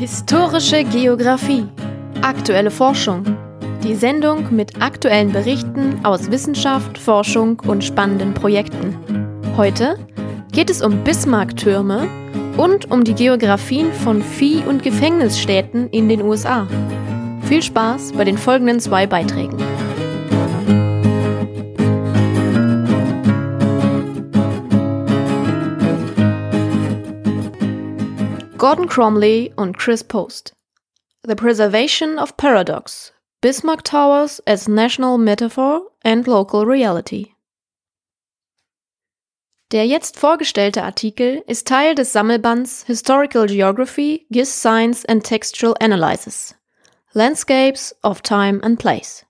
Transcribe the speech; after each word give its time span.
Historische 0.00 0.82
Geographie. 0.84 1.66
Aktuelle 2.22 2.70
Forschung. 2.70 3.36
Die 3.84 3.94
Sendung 3.94 4.46
mit 4.50 4.80
aktuellen 4.80 5.30
Berichten 5.30 6.02
aus 6.04 6.30
Wissenschaft, 6.30 6.96
Forschung 6.96 7.60
und 7.66 7.84
spannenden 7.84 8.32
Projekten. 8.32 8.96
Heute 9.58 9.98
geht 10.52 10.70
es 10.70 10.80
um 10.80 11.04
Bismarck-Türme 11.04 12.08
und 12.56 12.90
um 12.90 13.04
die 13.04 13.12
Geografien 13.12 13.92
von 13.92 14.22
Vieh- 14.22 14.64
und 14.66 14.82
Gefängnisstädten 14.82 15.90
in 15.90 16.08
den 16.08 16.22
USA. 16.22 16.66
Viel 17.42 17.62
Spaß 17.62 18.12
bei 18.12 18.24
den 18.24 18.38
folgenden 18.38 18.80
zwei 18.80 19.06
Beiträgen. 19.06 19.58
Gordon 28.60 28.88
Cromley 28.88 29.54
und 29.56 29.78
Chris 29.78 30.04
Post. 30.04 30.52
The 31.26 31.34
Preservation 31.34 32.18
of 32.18 32.36
Paradox. 32.36 33.10
Bismarck 33.40 33.84
Towers 33.84 34.38
as 34.46 34.68
National 34.68 35.16
Metaphor 35.16 35.80
and 36.04 36.26
Local 36.26 36.66
Reality. 36.66 37.34
Der 39.72 39.86
jetzt 39.86 40.18
vorgestellte 40.18 40.82
Artikel 40.82 41.42
ist 41.46 41.68
Teil 41.68 41.94
des 41.94 42.12
Sammelbands 42.12 42.84
Historical 42.86 43.46
Geography, 43.46 44.26
Giz 44.30 44.52
Science 44.60 45.06
and 45.06 45.24
Textual 45.24 45.74
Analysis. 45.80 46.54
Landscapes 47.14 47.96
of 48.02 48.20
Time 48.20 48.62
and 48.62 48.78
Place. 48.78 49.24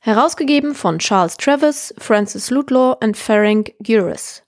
Herausgegeben 0.00 0.76
von 0.76 1.00
Charles 1.00 1.36
Travis, 1.36 1.92
Francis 1.98 2.50
Ludlow 2.50 2.96
und 3.02 3.16
Ferenc 3.16 3.72
Guris. 3.82 4.44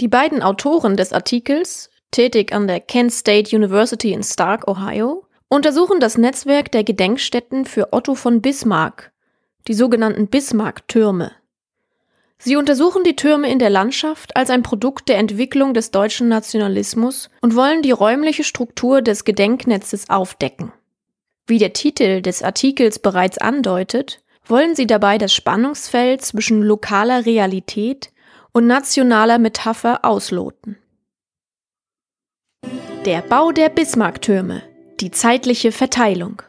Die 0.00 0.08
beiden 0.08 0.42
Autoren 0.42 0.98
des 0.98 1.14
Artikels, 1.14 1.89
tätig 2.10 2.52
an 2.52 2.66
der 2.66 2.80
Kent 2.80 3.12
State 3.12 3.54
University 3.54 4.12
in 4.12 4.22
Stark, 4.22 4.68
Ohio, 4.68 5.24
untersuchen 5.48 6.00
das 6.00 6.16
Netzwerk 6.16 6.70
der 6.72 6.84
Gedenkstätten 6.84 7.64
für 7.64 7.92
Otto 7.92 8.14
von 8.14 8.40
Bismarck, 8.40 9.12
die 9.68 9.74
sogenannten 9.74 10.28
Bismarck-Türme. 10.28 11.32
Sie 12.38 12.56
untersuchen 12.56 13.04
die 13.04 13.16
Türme 13.16 13.50
in 13.50 13.58
der 13.58 13.68
Landschaft 13.68 14.34
als 14.34 14.48
ein 14.48 14.62
Produkt 14.62 15.10
der 15.10 15.18
Entwicklung 15.18 15.74
des 15.74 15.90
deutschen 15.90 16.28
Nationalismus 16.28 17.28
und 17.42 17.54
wollen 17.54 17.82
die 17.82 17.90
räumliche 17.90 18.44
Struktur 18.44 19.02
des 19.02 19.24
Gedenknetzes 19.24 20.08
aufdecken. 20.08 20.72
Wie 21.46 21.58
der 21.58 21.74
Titel 21.74 22.22
des 22.22 22.42
Artikels 22.42 22.98
bereits 22.98 23.36
andeutet, 23.36 24.22
wollen 24.46 24.74
sie 24.74 24.86
dabei 24.86 25.18
das 25.18 25.34
Spannungsfeld 25.34 26.22
zwischen 26.22 26.62
lokaler 26.62 27.26
Realität 27.26 28.10
und 28.52 28.66
nationaler 28.66 29.38
Metapher 29.38 30.04
ausloten. 30.04 30.78
Der 33.06 33.22
Bau 33.22 33.50
der 33.50 33.70
Bismarck-Türme. 33.70 34.62
Die 35.00 35.10
zeitliche 35.10 35.72
Verteilung. 35.72 36.42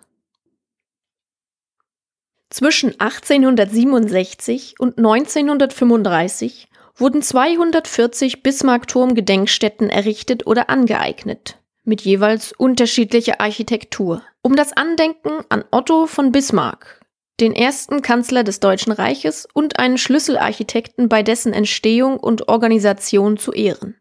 Zwischen 2.50 3.00
1867 3.00 4.76
und 4.78 4.98
1935 4.98 6.68
wurden 6.98 7.22
240 7.22 8.44
Bismarck-Turm-Gedenkstätten 8.44 9.90
errichtet 9.90 10.46
oder 10.46 10.70
angeeignet, 10.70 11.58
mit 11.86 12.02
jeweils 12.02 12.52
unterschiedlicher 12.52 13.40
Architektur, 13.40 14.22
um 14.42 14.58
das 14.58 14.74
Andenken 14.74 15.46
an 15.48 15.64
Otto 15.72 16.06
von 16.06 16.34
Bismarck, 16.34 17.00
den 17.40 17.56
ersten 17.56 18.02
Kanzler 18.02 18.44
des 18.44 18.60
Deutschen 18.60 18.92
Reiches 18.92 19.48
und 19.54 19.80
einen 19.80 19.98
Schlüsselarchitekten 19.98 21.08
bei 21.08 21.24
dessen 21.24 21.54
Entstehung 21.54 22.20
und 22.20 22.50
Organisation 22.50 23.38
zu 23.38 23.54
ehren. 23.54 24.01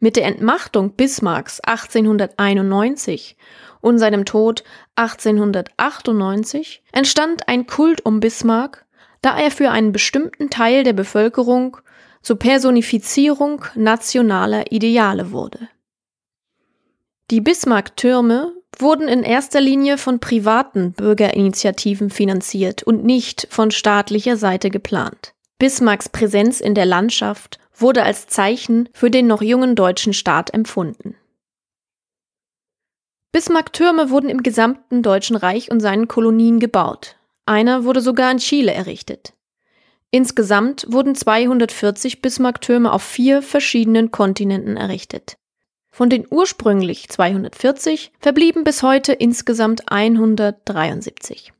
Mit 0.00 0.14
der 0.16 0.26
Entmachtung 0.26 0.92
Bismarcks 0.92 1.60
1891 1.60 3.36
und 3.80 3.98
seinem 3.98 4.24
Tod 4.24 4.62
1898 4.94 6.84
entstand 6.92 7.48
ein 7.48 7.66
Kult 7.66 8.04
um 8.04 8.20
Bismarck, 8.20 8.86
da 9.22 9.36
er 9.36 9.50
für 9.50 9.70
einen 9.70 9.90
bestimmten 9.90 10.50
Teil 10.50 10.84
der 10.84 10.92
Bevölkerung 10.92 11.78
zur 12.22 12.38
Personifizierung 12.38 13.64
nationaler 13.74 14.70
Ideale 14.70 15.32
wurde. 15.32 15.68
Die 17.30 17.40
Bismarck-Türme 17.40 18.52
wurden 18.78 19.08
in 19.08 19.24
erster 19.24 19.60
Linie 19.60 19.98
von 19.98 20.20
privaten 20.20 20.92
Bürgerinitiativen 20.92 22.10
finanziert 22.10 22.84
und 22.84 23.04
nicht 23.04 23.48
von 23.50 23.72
staatlicher 23.72 24.36
Seite 24.36 24.70
geplant. 24.70 25.34
Bismarcks 25.58 26.08
Präsenz 26.08 26.60
in 26.60 26.74
der 26.74 26.86
Landschaft 26.86 27.58
wurde 27.80 28.02
als 28.02 28.26
Zeichen 28.26 28.88
für 28.92 29.10
den 29.10 29.26
noch 29.26 29.42
jungen 29.42 29.74
deutschen 29.74 30.12
Staat 30.12 30.52
empfunden. 30.52 31.16
Bismarck-Türme 33.32 34.10
wurden 34.10 34.30
im 34.30 34.42
gesamten 34.42 35.02
Deutschen 35.02 35.36
Reich 35.36 35.70
und 35.70 35.80
seinen 35.80 36.08
Kolonien 36.08 36.60
gebaut. 36.60 37.16
Einer 37.46 37.84
wurde 37.84 38.00
sogar 38.00 38.30
in 38.30 38.38
Chile 38.38 38.72
errichtet. 38.72 39.34
Insgesamt 40.10 40.86
wurden 40.88 41.14
240 41.14 42.22
Bismarck-Türme 42.22 42.92
auf 42.92 43.02
vier 43.02 43.42
verschiedenen 43.42 44.10
Kontinenten 44.10 44.76
errichtet. 44.76 45.36
Von 45.90 46.08
den 46.08 46.26
ursprünglich 46.30 47.08
240 47.08 48.12
verblieben 48.18 48.64
bis 48.64 48.82
heute 48.82 49.12
insgesamt 49.12 49.92
173. 49.92 51.52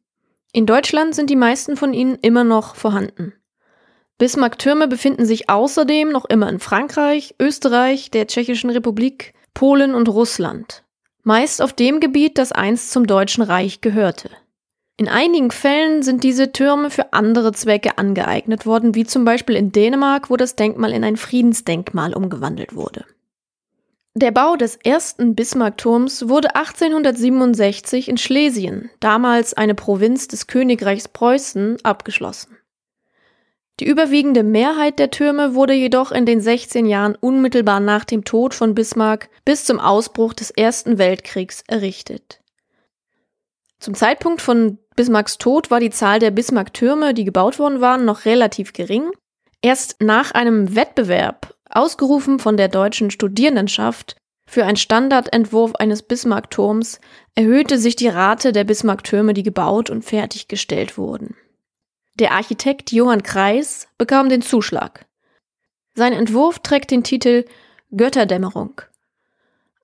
In 0.52 0.64
Deutschland 0.64 1.14
sind 1.14 1.28
die 1.28 1.36
meisten 1.36 1.76
von 1.76 1.92
ihnen 1.92 2.16
immer 2.22 2.44
noch 2.44 2.74
vorhanden. 2.74 3.34
Bismarck-Türme 4.18 4.88
befinden 4.88 5.24
sich 5.24 5.48
außerdem 5.48 6.10
noch 6.10 6.24
immer 6.24 6.48
in 6.48 6.58
Frankreich, 6.58 7.36
Österreich, 7.40 8.10
der 8.10 8.26
Tschechischen 8.26 8.70
Republik, 8.70 9.32
Polen 9.54 9.94
und 9.94 10.08
Russland. 10.08 10.82
Meist 11.22 11.62
auf 11.62 11.72
dem 11.72 12.00
Gebiet, 12.00 12.36
das 12.36 12.50
einst 12.50 12.90
zum 12.90 13.06
Deutschen 13.06 13.42
Reich 13.42 13.80
gehörte. 13.80 14.30
In 14.96 15.08
einigen 15.08 15.52
Fällen 15.52 16.02
sind 16.02 16.24
diese 16.24 16.50
Türme 16.50 16.90
für 16.90 17.12
andere 17.12 17.52
Zwecke 17.52 17.98
angeeignet 17.98 18.66
worden, 18.66 18.96
wie 18.96 19.04
zum 19.04 19.24
Beispiel 19.24 19.54
in 19.54 19.70
Dänemark, 19.70 20.28
wo 20.30 20.36
das 20.36 20.56
Denkmal 20.56 20.92
in 20.92 21.04
ein 21.04 21.16
Friedensdenkmal 21.16 22.14
umgewandelt 22.14 22.74
wurde. 22.74 23.04
Der 24.14 24.32
Bau 24.32 24.56
des 24.56 24.74
ersten 24.74 25.36
Bismarck-Turms 25.36 26.28
wurde 26.28 26.56
1867 26.56 28.08
in 28.08 28.18
Schlesien, 28.18 28.90
damals 28.98 29.54
eine 29.54 29.76
Provinz 29.76 30.26
des 30.26 30.48
Königreichs 30.48 31.06
Preußen, 31.06 31.76
abgeschlossen. 31.84 32.57
Die 33.80 33.86
überwiegende 33.86 34.42
Mehrheit 34.42 34.98
der 34.98 35.10
Türme 35.10 35.54
wurde 35.54 35.72
jedoch 35.72 36.10
in 36.10 36.26
den 36.26 36.40
16 36.40 36.84
Jahren 36.86 37.14
unmittelbar 37.14 37.78
nach 37.78 38.04
dem 38.04 38.24
Tod 38.24 38.54
von 38.54 38.74
Bismarck 38.74 39.30
bis 39.44 39.64
zum 39.64 39.78
Ausbruch 39.78 40.34
des 40.34 40.50
Ersten 40.50 40.98
Weltkriegs 40.98 41.62
errichtet. 41.68 42.40
Zum 43.78 43.94
Zeitpunkt 43.94 44.42
von 44.42 44.78
Bismarcks 44.96 45.38
Tod 45.38 45.70
war 45.70 45.78
die 45.78 45.90
Zahl 45.90 46.18
der 46.18 46.32
Bismarck-Türme, 46.32 47.14
die 47.14 47.24
gebaut 47.24 47.60
worden 47.60 47.80
waren, 47.80 48.04
noch 48.04 48.24
relativ 48.24 48.72
gering. 48.72 49.12
Erst 49.62 50.02
nach 50.02 50.32
einem 50.32 50.74
Wettbewerb, 50.74 51.54
ausgerufen 51.70 52.40
von 52.40 52.56
der 52.56 52.68
deutschen 52.68 53.12
Studierendenschaft, 53.12 54.16
für 54.48 54.64
einen 54.64 54.76
Standardentwurf 54.76 55.76
eines 55.76 56.02
Bismarck-Turms 56.02 57.00
erhöhte 57.34 57.78
sich 57.78 57.96
die 57.96 58.08
Rate 58.08 58.52
der 58.52 58.64
Bismarck-Türme, 58.64 59.34
die 59.34 59.42
gebaut 59.42 59.90
und 59.90 60.04
fertiggestellt 60.04 60.96
wurden. 60.96 61.36
Der 62.18 62.32
Architekt 62.32 62.90
Johann 62.90 63.22
Kreis 63.22 63.86
bekam 63.96 64.28
den 64.28 64.42
Zuschlag. 64.42 65.06
Sein 65.94 66.12
Entwurf 66.12 66.58
trägt 66.58 66.90
den 66.90 67.04
Titel 67.04 67.44
Götterdämmerung. 67.96 68.80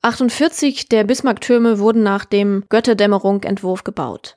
48 0.03 0.89
der 0.89 1.05
Bismarck-Türme 1.05 1.79
wurden 1.79 2.03
nach 2.03 2.25
dem 2.25 2.65
Götterdämmerung-Entwurf 2.69 3.85
gebaut. 3.85 4.37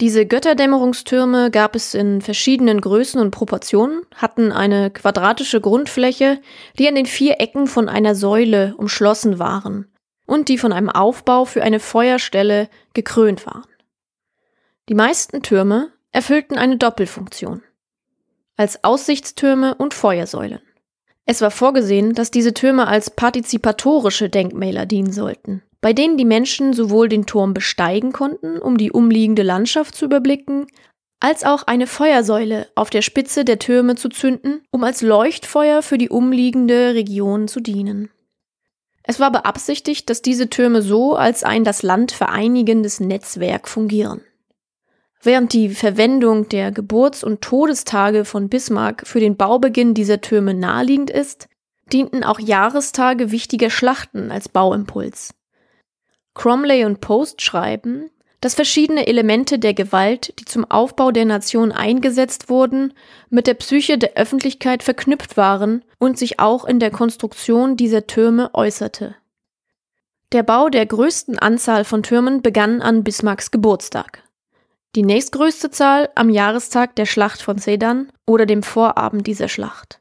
Diese 0.00 0.26
Götterdämmerungstürme 0.26 1.50
gab 1.50 1.74
es 1.74 1.94
in 1.94 2.20
verschiedenen 2.20 2.80
Größen 2.80 3.20
und 3.20 3.32
Proportionen, 3.32 4.02
hatten 4.14 4.52
eine 4.52 4.92
quadratische 4.92 5.60
Grundfläche, 5.60 6.40
die 6.78 6.86
an 6.86 6.94
den 6.94 7.06
vier 7.06 7.40
Ecken 7.40 7.66
von 7.66 7.88
einer 7.88 8.14
Säule 8.14 8.76
umschlossen 8.76 9.40
waren 9.40 9.92
und 10.26 10.48
die 10.48 10.58
von 10.58 10.72
einem 10.72 10.88
Aufbau 10.88 11.44
für 11.44 11.64
eine 11.64 11.80
Feuerstelle 11.80 12.68
gekrönt 12.92 13.44
waren. 13.44 13.66
Die 14.88 14.94
meisten 14.94 15.42
Türme 15.42 15.93
erfüllten 16.14 16.56
eine 16.56 16.78
Doppelfunktion 16.78 17.62
als 18.56 18.84
Aussichtstürme 18.84 19.74
und 19.74 19.94
Feuersäulen. 19.94 20.60
Es 21.26 21.40
war 21.40 21.50
vorgesehen, 21.50 22.14
dass 22.14 22.30
diese 22.30 22.54
Türme 22.54 22.86
als 22.86 23.10
partizipatorische 23.10 24.30
Denkmäler 24.30 24.86
dienen 24.86 25.12
sollten, 25.12 25.62
bei 25.80 25.92
denen 25.92 26.16
die 26.16 26.24
Menschen 26.24 26.72
sowohl 26.72 27.08
den 27.08 27.26
Turm 27.26 27.52
besteigen 27.52 28.12
konnten, 28.12 28.58
um 28.58 28.78
die 28.78 28.92
umliegende 28.92 29.42
Landschaft 29.42 29.96
zu 29.96 30.04
überblicken, 30.04 30.68
als 31.18 31.42
auch 31.42 31.64
eine 31.64 31.88
Feuersäule 31.88 32.68
auf 32.76 32.90
der 32.90 33.02
Spitze 33.02 33.44
der 33.44 33.58
Türme 33.58 33.96
zu 33.96 34.08
zünden, 34.08 34.62
um 34.70 34.84
als 34.84 35.02
Leuchtfeuer 35.02 35.82
für 35.82 35.98
die 35.98 36.10
umliegende 36.10 36.94
Region 36.94 37.48
zu 37.48 37.58
dienen. 37.58 38.08
Es 39.02 39.18
war 39.18 39.32
beabsichtigt, 39.32 40.08
dass 40.08 40.22
diese 40.22 40.48
Türme 40.48 40.80
so 40.80 41.16
als 41.16 41.42
ein 41.42 41.64
das 41.64 41.82
Land 41.82 42.12
vereinigendes 42.12 43.00
Netzwerk 43.00 43.66
fungieren. 43.68 44.20
Während 45.24 45.54
die 45.54 45.70
Verwendung 45.70 46.50
der 46.50 46.70
Geburts- 46.70 47.24
und 47.24 47.40
Todestage 47.40 48.26
von 48.26 48.50
Bismarck 48.50 49.06
für 49.06 49.20
den 49.20 49.38
Baubeginn 49.38 49.94
dieser 49.94 50.20
Türme 50.20 50.52
naheliegend 50.52 51.08
ist, 51.08 51.48
dienten 51.90 52.22
auch 52.22 52.38
Jahrestage 52.38 53.30
wichtiger 53.30 53.70
Schlachten 53.70 54.30
als 54.30 54.50
Bauimpuls. 54.50 55.34
Cromley 56.34 56.84
und 56.84 57.00
Post 57.00 57.40
schreiben, 57.40 58.10
dass 58.42 58.54
verschiedene 58.54 59.06
Elemente 59.06 59.58
der 59.58 59.72
Gewalt, 59.72 60.34
die 60.38 60.44
zum 60.44 60.70
Aufbau 60.70 61.10
der 61.10 61.24
Nation 61.24 61.72
eingesetzt 61.72 62.50
wurden, 62.50 62.92
mit 63.30 63.46
der 63.46 63.54
Psyche 63.54 63.96
der 63.96 64.16
Öffentlichkeit 64.16 64.82
verknüpft 64.82 65.38
waren 65.38 65.82
und 65.98 66.18
sich 66.18 66.38
auch 66.38 66.66
in 66.66 66.80
der 66.80 66.90
Konstruktion 66.90 67.78
dieser 67.78 68.06
Türme 68.06 68.50
äußerte. 68.52 69.14
Der 70.32 70.42
Bau 70.42 70.68
der 70.68 70.84
größten 70.84 71.38
Anzahl 71.38 71.84
von 71.84 72.02
Türmen 72.02 72.42
begann 72.42 72.82
an 72.82 73.04
Bismarcks 73.04 73.50
Geburtstag. 73.50 74.23
Die 74.94 75.02
nächstgrößte 75.02 75.70
Zahl 75.70 76.08
am 76.14 76.30
Jahrestag 76.30 76.94
der 76.94 77.06
Schlacht 77.06 77.42
von 77.42 77.58
Sedan 77.58 78.12
oder 78.26 78.46
dem 78.46 78.62
Vorabend 78.62 79.26
dieser 79.26 79.48
Schlacht. 79.48 80.00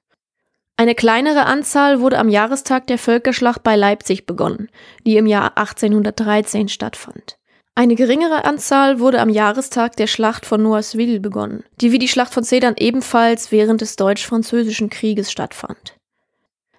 Eine 0.78 0.94
kleinere 0.94 1.46
Anzahl 1.46 2.00
wurde 2.00 2.20
am 2.20 2.30
Jahrestag 2.30 2.86
der 2.86 3.00
Völkerschlacht 3.00 3.64
bei 3.64 3.76
Leipzig 3.76 4.28
begonnen, 4.28 4.70
die 5.06 5.18
im 5.18 5.26
Jahr 5.26 5.58
1813 5.58 6.68
stattfand. 6.68 7.38
Eine 7.74 7.96
geringere 7.96 8.46
Anzahl 8.46 9.00
wurde 9.00 9.20
am 9.20 9.30
Jahrestag 9.30 9.96
der 9.96 10.06
Schlacht 10.06 10.46
von 10.46 10.62
Noisville 10.62 11.20
begonnen, 11.20 11.64
die 11.82 11.92
wie 11.92 11.98
die 11.98 12.08
Schlacht 12.08 12.32
von 12.32 12.44
Sedan 12.44 12.76
ebenfalls 12.78 13.52
während 13.52 13.82
des 13.82 13.96
Deutsch-Französischen 13.96 14.92
Krieges 14.92 15.32
stattfand. 15.32 15.96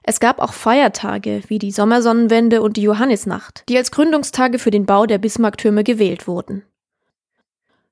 Es 0.05 0.21
gab 0.21 0.39
auch 0.39 0.53
Feiertage 0.53 1.43
wie 1.49 1.59
die 1.59 1.73
Sommersonnenwende 1.73 2.63
und 2.63 2.77
die 2.77 2.83
Johannisnacht, 2.83 3.65
die 3.69 3.77
als 3.77 3.91
Gründungstage 3.91 4.61
für 4.61 4.71
den 4.71 4.87
Bau 4.87 5.07
der 5.07 5.19
Bismarcktürme 5.19 5.83
gewählt 5.83 6.29
wurden. 6.29 6.63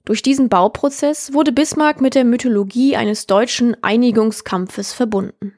Durch 0.04 0.22
diesen 0.22 0.48
Bauprozess 0.48 1.32
wurde 1.32 1.52
Bismarck 1.52 2.00
mit 2.00 2.14
der 2.14 2.24
Mythologie 2.24 2.96
eines 2.96 3.26
deutschen 3.26 3.76
Einigungskampfes 3.82 4.92
verbunden. 4.92 5.56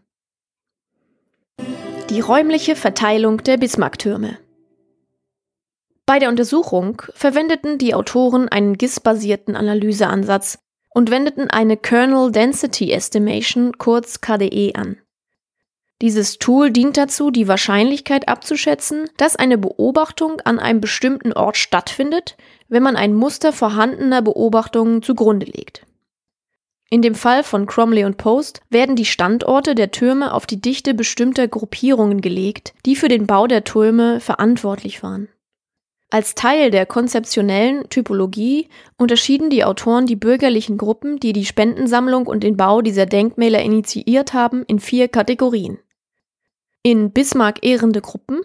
Die 2.10 2.20
räumliche 2.20 2.76
Verteilung 2.76 3.38
der 3.38 3.56
Bismarcktürme 3.56 4.38
bei 6.06 6.18
der 6.18 6.28
Untersuchung 6.28 7.00
verwendeten 7.14 7.78
die 7.78 7.94
Autoren 7.94 8.48
einen 8.48 8.76
GIS-basierten 8.76 9.56
Analyseansatz 9.56 10.58
und 10.90 11.10
wendeten 11.10 11.48
eine 11.48 11.78
Kernel 11.78 12.30
Density 12.30 12.92
Estimation, 12.92 13.78
kurz 13.78 14.20
KDE, 14.20 14.74
an. 14.74 14.98
Dieses 16.02 16.38
Tool 16.38 16.70
dient 16.70 16.98
dazu, 16.98 17.30
die 17.30 17.48
Wahrscheinlichkeit 17.48 18.28
abzuschätzen, 18.28 19.08
dass 19.16 19.36
eine 19.36 19.56
Beobachtung 19.56 20.42
an 20.44 20.58
einem 20.58 20.82
bestimmten 20.82 21.32
Ort 21.32 21.56
stattfindet, 21.56 22.36
wenn 22.68 22.82
man 22.82 22.96
ein 22.96 23.14
Muster 23.14 23.52
vorhandener 23.52 24.22
Beobachtungen 24.22 25.02
zugrunde 25.02 25.46
legt. 25.46 25.86
In 26.90 27.02
dem 27.02 27.14
Fall 27.14 27.42
von 27.42 27.66
Cromley 27.66 28.04
und 28.04 28.18
Post 28.18 28.60
werden 28.70 28.94
die 28.94 29.04
Standorte 29.04 29.74
der 29.74 29.90
Türme 29.90 30.32
auf 30.32 30.46
die 30.46 30.60
Dichte 30.60 30.94
bestimmter 30.94 31.48
Gruppierungen 31.48 32.20
gelegt, 32.20 32.74
die 32.86 32.94
für 32.94 33.08
den 33.08 33.26
Bau 33.26 33.46
der 33.46 33.64
Türme 33.64 34.20
verantwortlich 34.20 35.02
waren. 35.02 35.28
Als 36.10 36.36
Teil 36.36 36.70
der 36.70 36.86
konzeptionellen 36.86 37.88
Typologie 37.88 38.68
unterschieden 38.96 39.50
die 39.50 39.64
Autoren 39.64 40.06
die 40.06 40.14
bürgerlichen 40.14 40.78
Gruppen, 40.78 41.18
die 41.18 41.32
die 41.32 41.44
Spendensammlung 41.46 42.28
und 42.28 42.44
den 42.44 42.56
Bau 42.56 42.82
dieser 42.82 43.06
Denkmäler 43.06 43.62
initiiert 43.62 44.32
haben, 44.32 44.62
in 44.68 44.78
vier 44.78 45.08
Kategorien. 45.08 45.78
In 46.84 47.10
Bismarck 47.10 47.66
ehrende 47.66 48.00
Gruppen, 48.00 48.42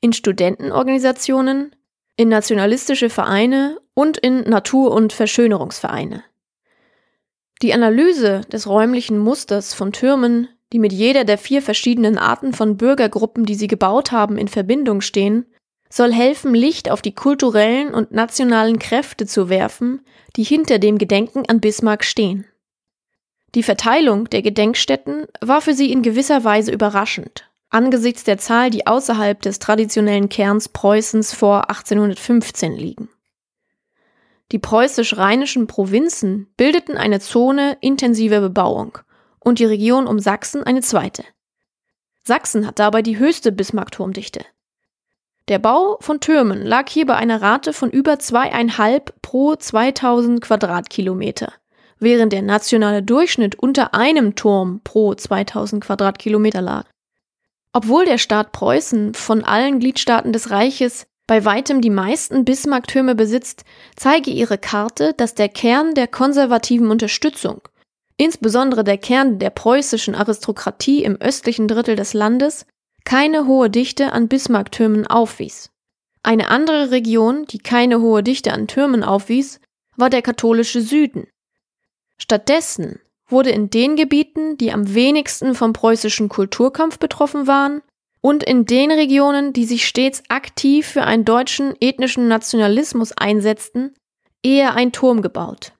in 0.00 0.12
Studentenorganisationen, 0.12 1.76
in 2.16 2.28
nationalistische 2.28 3.10
Vereine 3.10 3.80
und 3.94 4.18
in 4.18 4.42
Natur- 4.42 4.92
und 4.92 5.12
Verschönerungsvereine. 5.12 6.24
Die 7.62 7.72
Analyse 7.72 8.42
des 8.52 8.66
räumlichen 8.66 9.18
Musters 9.18 9.74
von 9.74 9.92
Türmen, 9.92 10.48
die 10.72 10.78
mit 10.78 10.92
jeder 10.92 11.24
der 11.24 11.38
vier 11.38 11.62
verschiedenen 11.62 12.18
Arten 12.18 12.52
von 12.52 12.76
Bürgergruppen, 12.76 13.44
die 13.44 13.54
sie 13.54 13.68
gebaut 13.68 14.12
haben, 14.12 14.38
in 14.38 14.48
Verbindung 14.48 15.00
stehen, 15.00 15.46
soll 15.88 16.12
helfen, 16.12 16.54
Licht 16.54 16.90
auf 16.90 17.02
die 17.02 17.14
kulturellen 17.14 17.94
und 17.94 18.10
nationalen 18.10 18.80
Kräfte 18.80 19.26
zu 19.26 19.48
werfen, 19.48 20.04
die 20.36 20.42
hinter 20.42 20.80
dem 20.80 20.98
Gedenken 20.98 21.44
an 21.48 21.60
Bismarck 21.60 22.04
stehen. 22.04 22.46
Die 23.54 23.62
Verteilung 23.62 24.28
der 24.30 24.42
Gedenkstätten 24.42 25.26
war 25.40 25.60
für 25.60 25.74
sie 25.74 25.92
in 25.92 26.02
gewisser 26.02 26.42
Weise 26.42 26.72
überraschend, 26.72 27.48
angesichts 27.74 28.24
der 28.24 28.38
Zahl, 28.38 28.70
die 28.70 28.86
außerhalb 28.86 29.42
des 29.42 29.58
traditionellen 29.58 30.28
Kerns 30.28 30.68
Preußens 30.68 31.34
vor 31.34 31.68
1815 31.68 32.72
liegen. 32.72 33.08
Die 34.52 34.58
preußisch-rheinischen 34.58 35.66
Provinzen 35.66 36.46
bildeten 36.56 36.96
eine 36.96 37.18
Zone 37.18 37.76
intensiver 37.80 38.40
Bebauung 38.40 38.98
und 39.40 39.58
die 39.58 39.64
Region 39.64 40.06
um 40.06 40.20
Sachsen 40.20 40.62
eine 40.62 40.80
zweite. 40.80 41.24
Sachsen 42.22 42.66
hat 42.66 42.78
dabei 42.78 43.02
die 43.02 43.18
höchste 43.18 43.52
Bismarckturmdichte. 43.52 44.44
Der 45.48 45.58
Bau 45.58 45.98
von 46.00 46.20
Türmen 46.20 46.62
lag 46.62 46.88
hier 46.88 47.04
bei 47.04 47.16
einer 47.16 47.42
Rate 47.42 47.72
von 47.72 47.90
über 47.90 48.18
zweieinhalb 48.18 49.20
pro 49.20 49.56
2000 49.56 50.40
Quadratkilometer, 50.40 51.52
während 51.98 52.32
der 52.32 52.42
nationale 52.42 53.02
Durchschnitt 53.02 53.56
unter 53.56 53.92
einem 53.92 54.36
Turm 54.36 54.80
pro 54.84 55.14
2000 55.14 55.84
Quadratkilometer 55.84 56.62
lag. 56.62 56.86
Obwohl 57.76 58.04
der 58.04 58.18
Staat 58.18 58.52
Preußen 58.52 59.14
von 59.14 59.42
allen 59.42 59.80
Gliedstaaten 59.80 60.32
des 60.32 60.50
Reiches 60.50 61.08
bei 61.26 61.44
weitem 61.44 61.80
die 61.80 61.90
meisten 61.90 62.44
Bismarck-Türme 62.44 63.16
besitzt, 63.16 63.64
zeige 63.96 64.30
ihre 64.30 64.58
Karte, 64.58 65.12
dass 65.16 65.34
der 65.34 65.48
Kern 65.48 65.94
der 65.94 66.06
konservativen 66.06 66.88
Unterstützung, 66.88 67.62
insbesondere 68.16 68.84
der 68.84 68.98
Kern 68.98 69.40
der 69.40 69.50
preußischen 69.50 70.14
Aristokratie 70.14 71.02
im 71.02 71.16
östlichen 71.16 71.66
Drittel 71.66 71.96
des 71.96 72.14
Landes, 72.14 72.64
keine 73.04 73.46
hohe 73.48 73.68
Dichte 73.70 74.12
an 74.12 74.28
Bismarcktürmen 74.28 75.08
aufwies. 75.08 75.70
Eine 76.22 76.50
andere 76.50 76.92
Region, 76.92 77.44
die 77.46 77.58
keine 77.58 78.00
hohe 78.00 78.22
Dichte 78.22 78.52
an 78.52 78.68
Türmen 78.68 79.02
aufwies, 79.02 79.60
war 79.96 80.10
der 80.10 80.22
katholische 80.22 80.80
Süden. 80.80 81.26
Stattdessen 82.18 83.00
wurde 83.28 83.50
in 83.50 83.70
den 83.70 83.96
Gebieten, 83.96 84.56
die 84.58 84.72
am 84.72 84.94
wenigsten 84.94 85.54
vom 85.54 85.72
preußischen 85.72 86.28
Kulturkampf 86.28 86.98
betroffen 86.98 87.46
waren, 87.46 87.82
und 88.20 88.42
in 88.42 88.64
den 88.64 88.90
Regionen, 88.90 89.52
die 89.52 89.66
sich 89.66 89.86
stets 89.86 90.22
aktiv 90.28 90.86
für 90.86 91.02
einen 91.02 91.26
deutschen 91.26 91.74
ethnischen 91.80 92.26
Nationalismus 92.26 93.12
einsetzten, 93.12 93.94
eher 94.42 94.74
ein 94.74 94.92
Turm 94.92 95.20
gebaut. 95.20 95.72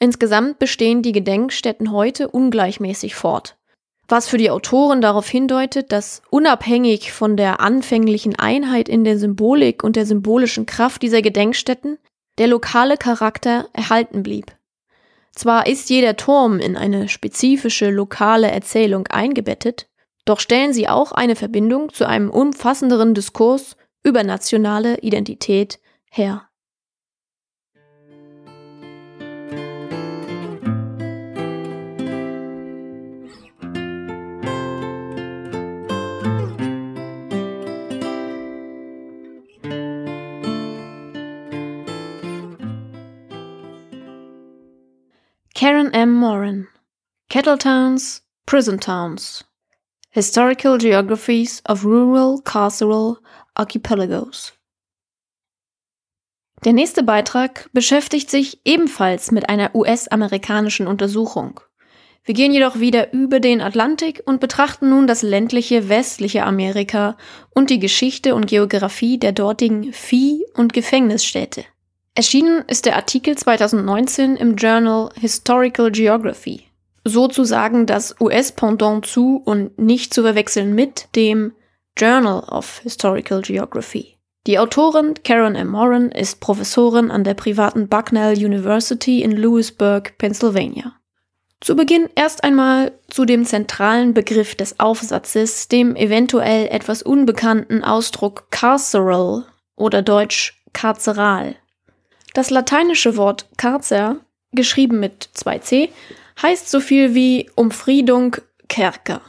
Insgesamt 0.00 0.58
bestehen 0.58 1.02
die 1.02 1.12
Gedenkstätten 1.12 1.92
heute 1.92 2.28
ungleichmäßig 2.28 3.14
fort 3.14 3.56
was 4.12 4.28
für 4.28 4.36
die 4.36 4.50
Autoren 4.50 5.00
darauf 5.00 5.26
hindeutet, 5.26 5.90
dass 5.90 6.20
unabhängig 6.28 7.12
von 7.12 7.36
der 7.36 7.60
anfänglichen 7.60 8.38
Einheit 8.38 8.88
in 8.88 9.04
der 9.04 9.18
Symbolik 9.18 9.82
und 9.82 9.96
der 9.96 10.04
symbolischen 10.04 10.66
Kraft 10.66 11.00
dieser 11.02 11.22
Gedenkstätten 11.22 11.98
der 12.36 12.46
lokale 12.46 12.98
Charakter 12.98 13.68
erhalten 13.72 14.22
blieb. 14.22 14.52
Zwar 15.34 15.66
ist 15.66 15.88
jeder 15.90 16.16
Turm 16.16 16.58
in 16.58 16.76
eine 16.76 17.08
spezifische 17.08 17.90
lokale 17.90 18.50
Erzählung 18.50 19.06
eingebettet, 19.08 19.88
doch 20.24 20.40
stellen 20.40 20.72
sie 20.72 20.88
auch 20.88 21.12
eine 21.12 21.36
Verbindung 21.36 21.92
zu 21.92 22.06
einem 22.06 22.30
umfassenderen 22.30 23.14
Diskurs 23.14 23.76
über 24.04 24.22
nationale 24.22 24.98
Identität 24.98 25.80
her. 26.10 26.48
Karen 45.62 45.92
M. 45.92 46.14
Moran 46.14 46.66
Kettle 47.28 47.56
Towns, 47.56 48.24
Prison 48.46 48.80
Towns 48.80 49.44
Historical 50.10 50.76
Geographies 50.76 51.62
of 51.68 51.84
Rural 51.84 52.40
Carceral 52.42 53.18
Archipelagos 53.54 54.54
Der 56.64 56.72
nächste 56.72 57.04
Beitrag 57.04 57.70
beschäftigt 57.72 58.28
sich 58.28 58.60
ebenfalls 58.64 59.30
mit 59.30 59.48
einer 59.48 59.72
US-amerikanischen 59.76 60.88
Untersuchung. 60.88 61.60
Wir 62.24 62.34
gehen 62.34 62.52
jedoch 62.52 62.80
wieder 62.80 63.12
über 63.12 63.38
den 63.38 63.60
Atlantik 63.60 64.20
und 64.26 64.40
betrachten 64.40 64.90
nun 64.90 65.06
das 65.06 65.22
ländliche 65.22 65.88
westliche 65.88 66.42
Amerika 66.42 67.16
und 67.50 67.70
die 67.70 67.78
Geschichte 67.78 68.34
und 68.34 68.48
Geografie 68.48 69.16
der 69.16 69.30
dortigen 69.30 69.92
Vieh- 69.92 70.44
und 70.54 70.72
Gefängnisstädte. 70.72 71.64
Erschienen 72.14 72.62
ist 72.68 72.84
der 72.84 72.96
Artikel 72.96 73.38
2019 73.38 74.36
im 74.36 74.56
Journal 74.56 75.08
Historical 75.18 75.90
Geography, 75.90 76.68
sozusagen 77.04 77.86
das 77.86 78.14
US-Pendant 78.20 79.06
zu 79.06 79.40
und 79.42 79.78
nicht 79.78 80.12
zu 80.12 80.20
verwechseln 80.20 80.74
mit 80.74 81.08
dem 81.16 81.54
Journal 81.96 82.40
of 82.50 82.80
Historical 82.80 83.40
Geography. 83.40 84.18
Die 84.46 84.58
Autorin 84.58 85.14
Karen 85.24 85.54
M. 85.54 85.68
Moran 85.68 86.10
ist 86.10 86.40
Professorin 86.40 87.10
an 87.10 87.24
der 87.24 87.32
privaten 87.32 87.88
Bucknell 87.88 88.36
University 88.36 89.22
in 89.22 89.30
Lewisburg, 89.30 90.18
Pennsylvania. 90.18 90.92
Zu 91.62 91.76
Beginn 91.76 92.10
erst 92.14 92.44
einmal 92.44 92.92
zu 93.08 93.24
dem 93.24 93.46
zentralen 93.46 94.12
Begriff 94.12 94.54
des 94.54 94.78
Aufsatzes, 94.78 95.68
dem 95.68 95.96
eventuell 95.96 96.66
etwas 96.66 97.02
unbekannten 97.02 97.82
Ausdruck 97.82 98.50
carceral 98.50 99.46
oder 99.76 100.02
deutsch 100.02 100.62
karzeral. 100.74 101.56
Das 102.34 102.50
lateinische 102.50 103.16
Wort 103.16 103.46
Carcer, 103.56 104.20
geschrieben 104.52 105.00
mit 105.00 105.28
2c, 105.34 105.90
heißt 106.40 106.70
so 106.70 106.80
viel 106.80 107.14
wie 107.14 107.50
Umfriedung, 107.54 108.36
Kerker. 108.68 109.20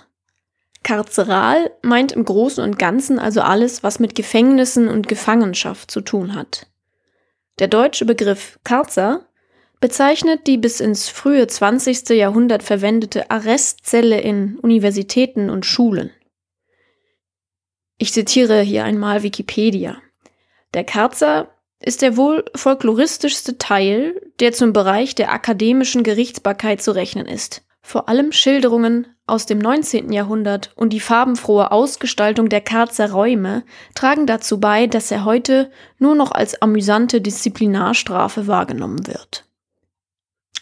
Karzeral 0.83 1.71
meint 1.81 2.11
im 2.11 2.25
Großen 2.25 2.63
und 2.63 2.77
Ganzen 2.77 3.19
also 3.19 3.41
alles, 3.41 3.83
was 3.83 3.99
mit 3.99 4.15
Gefängnissen 4.15 4.87
und 4.87 5.07
Gefangenschaft 5.07 5.89
zu 5.89 6.01
tun 6.01 6.35
hat. 6.35 6.67
Der 7.59 7.67
deutsche 7.67 8.05
Begriff 8.05 8.59
Karzer 8.63 9.25
bezeichnet 9.79 10.47
die 10.47 10.57
bis 10.57 10.79
ins 10.79 11.09
frühe 11.09 11.45
20. 11.45 12.09
Jahrhundert 12.09 12.63
verwendete 12.63 13.29
Arrestzelle 13.29 14.19
in 14.19 14.57
Universitäten 14.59 15.49
und 15.49 15.65
Schulen. 15.65 16.11
Ich 17.97 18.11
zitiere 18.11 18.61
hier 18.61 18.85
einmal 18.85 19.23
Wikipedia. 19.23 20.01
Der 20.73 20.83
Karzer 20.83 21.52
ist 21.85 22.01
der 22.01 22.17
wohl 22.17 22.45
folkloristischste 22.55 23.57
Teil, 23.57 24.19
der 24.39 24.53
zum 24.53 24.73
Bereich 24.73 25.15
der 25.15 25.31
akademischen 25.31 26.03
Gerichtsbarkeit 26.03 26.81
zu 26.81 26.91
rechnen 26.91 27.27
ist. 27.27 27.63
Vor 27.81 28.07
allem 28.07 28.31
Schilderungen 28.31 29.07
aus 29.27 29.45
dem 29.45 29.59
19. 29.59 30.11
Jahrhundert 30.11 30.71
und 30.75 30.91
die 30.91 31.01
farbenfrohe 31.01 31.71
Ausgestaltung 31.71 32.47
der 32.49 32.61
Karzer 32.61 33.11
Räume 33.11 33.63
tragen 33.95 34.25
dazu 34.25 34.59
bei, 34.59 34.87
dass 34.87 35.11
er 35.11 35.25
heute 35.25 35.69
nur 35.99 36.15
noch 36.15 36.31
als 36.31 36.61
amüsante 36.61 37.19
Disziplinarstrafe 37.19 38.47
wahrgenommen 38.47 39.05
wird. 39.07 39.45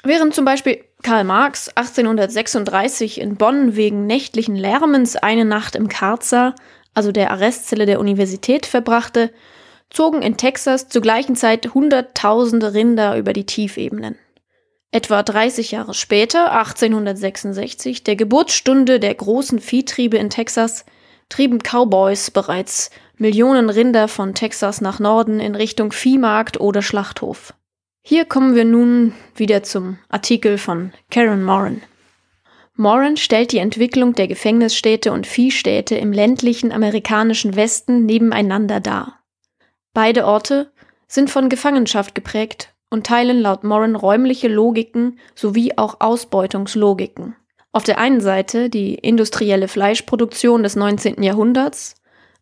Während 0.03 0.33
zum 0.33 0.45
Beispiel 0.45 0.83
Karl 1.03 1.23
Marx 1.23 1.69
1836 1.69 3.21
in 3.21 3.35
Bonn 3.35 3.75
wegen 3.75 4.07
nächtlichen 4.07 4.55
Lärmens 4.55 5.15
eine 5.15 5.45
Nacht 5.45 5.75
im 5.75 5.87
Karzer, 5.87 6.55
also 6.95 7.11
der 7.11 7.29
Arrestzelle 7.29 7.85
der 7.85 7.99
Universität, 7.99 8.65
verbrachte, 8.65 9.31
zogen 9.91 10.21
in 10.21 10.37
Texas 10.37 10.89
zur 10.89 11.01
gleichen 11.01 11.35
Zeit 11.35 11.73
Hunderttausende 11.73 12.73
Rinder 12.73 13.17
über 13.17 13.33
die 13.33 13.45
Tiefebenen. 13.45 14.17
Etwa 14.91 15.23
30 15.23 15.71
Jahre 15.71 15.93
später, 15.93 16.51
1866, 16.51 18.03
der 18.03 18.15
Geburtsstunde 18.15 18.99
der 18.99 19.13
großen 19.13 19.59
Viehtriebe 19.59 20.17
in 20.17 20.29
Texas, 20.29 20.85
trieben 21.29 21.59
Cowboys 21.59 22.31
bereits 22.31 22.89
Millionen 23.17 23.69
Rinder 23.69 24.07
von 24.07 24.33
Texas 24.33 24.81
nach 24.81 24.99
Norden 24.99 25.39
in 25.39 25.55
Richtung 25.55 25.91
Viehmarkt 25.91 26.59
oder 26.59 26.81
Schlachthof. 26.81 27.53
Hier 28.03 28.25
kommen 28.25 28.55
wir 28.55 28.65
nun 28.65 29.13
wieder 29.35 29.63
zum 29.63 29.99
Artikel 30.09 30.57
von 30.57 30.91
Karen 31.09 31.43
Moran. 31.43 31.81
Moran 32.75 33.15
stellt 33.15 33.51
die 33.51 33.59
Entwicklung 33.59 34.13
der 34.13 34.27
Gefängnisstädte 34.27 35.11
und 35.11 35.27
Viehstädte 35.27 35.95
im 35.95 36.11
ländlichen 36.11 36.71
amerikanischen 36.71 37.55
Westen 37.55 38.05
nebeneinander 38.05 38.79
dar. 38.79 39.20
Beide 39.93 40.25
Orte 40.25 40.71
sind 41.07 41.29
von 41.29 41.49
Gefangenschaft 41.49 42.15
geprägt 42.15 42.73
und 42.89 43.05
teilen 43.05 43.41
laut 43.41 43.63
Moran 43.63 43.95
räumliche 43.95 44.47
Logiken 44.47 45.19
sowie 45.35 45.73
auch 45.75 45.97
Ausbeutungslogiken. 45.99 47.35
Auf 47.73 47.83
der 47.83 47.97
einen 47.97 48.21
Seite 48.21 48.69
die 48.69 48.95
industrielle 48.95 49.67
Fleischproduktion 49.67 50.63
des 50.63 50.75
19. 50.75 51.23
Jahrhunderts, 51.23 51.95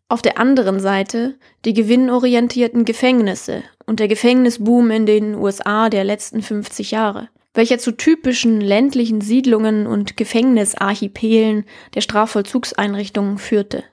auf 0.08 0.22
der 0.22 0.38
anderen 0.38 0.80
Seite 0.80 1.38
die 1.64 1.72
gewinnorientierten 1.72 2.84
Gefängnisse 2.84 3.62
und 3.86 4.00
der 4.00 4.08
Gefängnisboom 4.08 4.90
in 4.90 5.06
den 5.06 5.34
USA 5.36 5.88
der 5.88 6.02
letzten 6.02 6.42
50 6.42 6.90
Jahre, 6.90 7.28
welcher 7.54 7.78
zu 7.78 7.92
typischen 7.92 8.60
ländlichen 8.60 9.20
Siedlungen 9.20 9.86
und 9.86 10.16
Gefängnisarchipelen 10.16 11.64
der 11.94 12.00
Strafvollzugseinrichtungen 12.00 13.38
führte. 13.38 13.84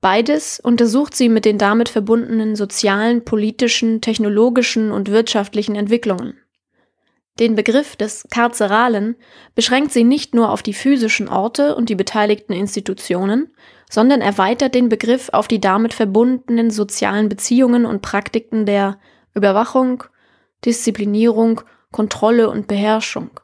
Beides 0.00 0.60
untersucht 0.60 1.14
sie 1.14 1.28
mit 1.28 1.44
den 1.44 1.58
damit 1.58 1.90
verbundenen 1.90 2.56
sozialen, 2.56 3.24
politischen, 3.24 4.00
technologischen 4.00 4.92
und 4.92 5.10
wirtschaftlichen 5.10 5.74
Entwicklungen. 5.74 6.38
Den 7.38 7.54
Begriff 7.54 7.96
des 7.96 8.26
Karzeralen 8.30 9.16
beschränkt 9.54 9.92
sie 9.92 10.04
nicht 10.04 10.34
nur 10.34 10.50
auf 10.50 10.62
die 10.62 10.74
physischen 10.74 11.28
Orte 11.28 11.74
und 11.74 11.88
die 11.88 11.94
beteiligten 11.94 12.52
Institutionen, 12.52 13.54
sondern 13.90 14.20
erweitert 14.20 14.74
den 14.74 14.88
Begriff 14.88 15.30
auf 15.32 15.48
die 15.48 15.60
damit 15.60 15.94
verbundenen 15.94 16.70
sozialen 16.70 17.28
Beziehungen 17.28 17.86
und 17.86 18.02
Praktiken 18.02 18.66
der 18.66 18.98
Überwachung, 19.34 20.04
Disziplinierung, 20.64 21.62
Kontrolle 21.92 22.50
und 22.50 22.66
Beherrschung. 22.66 23.39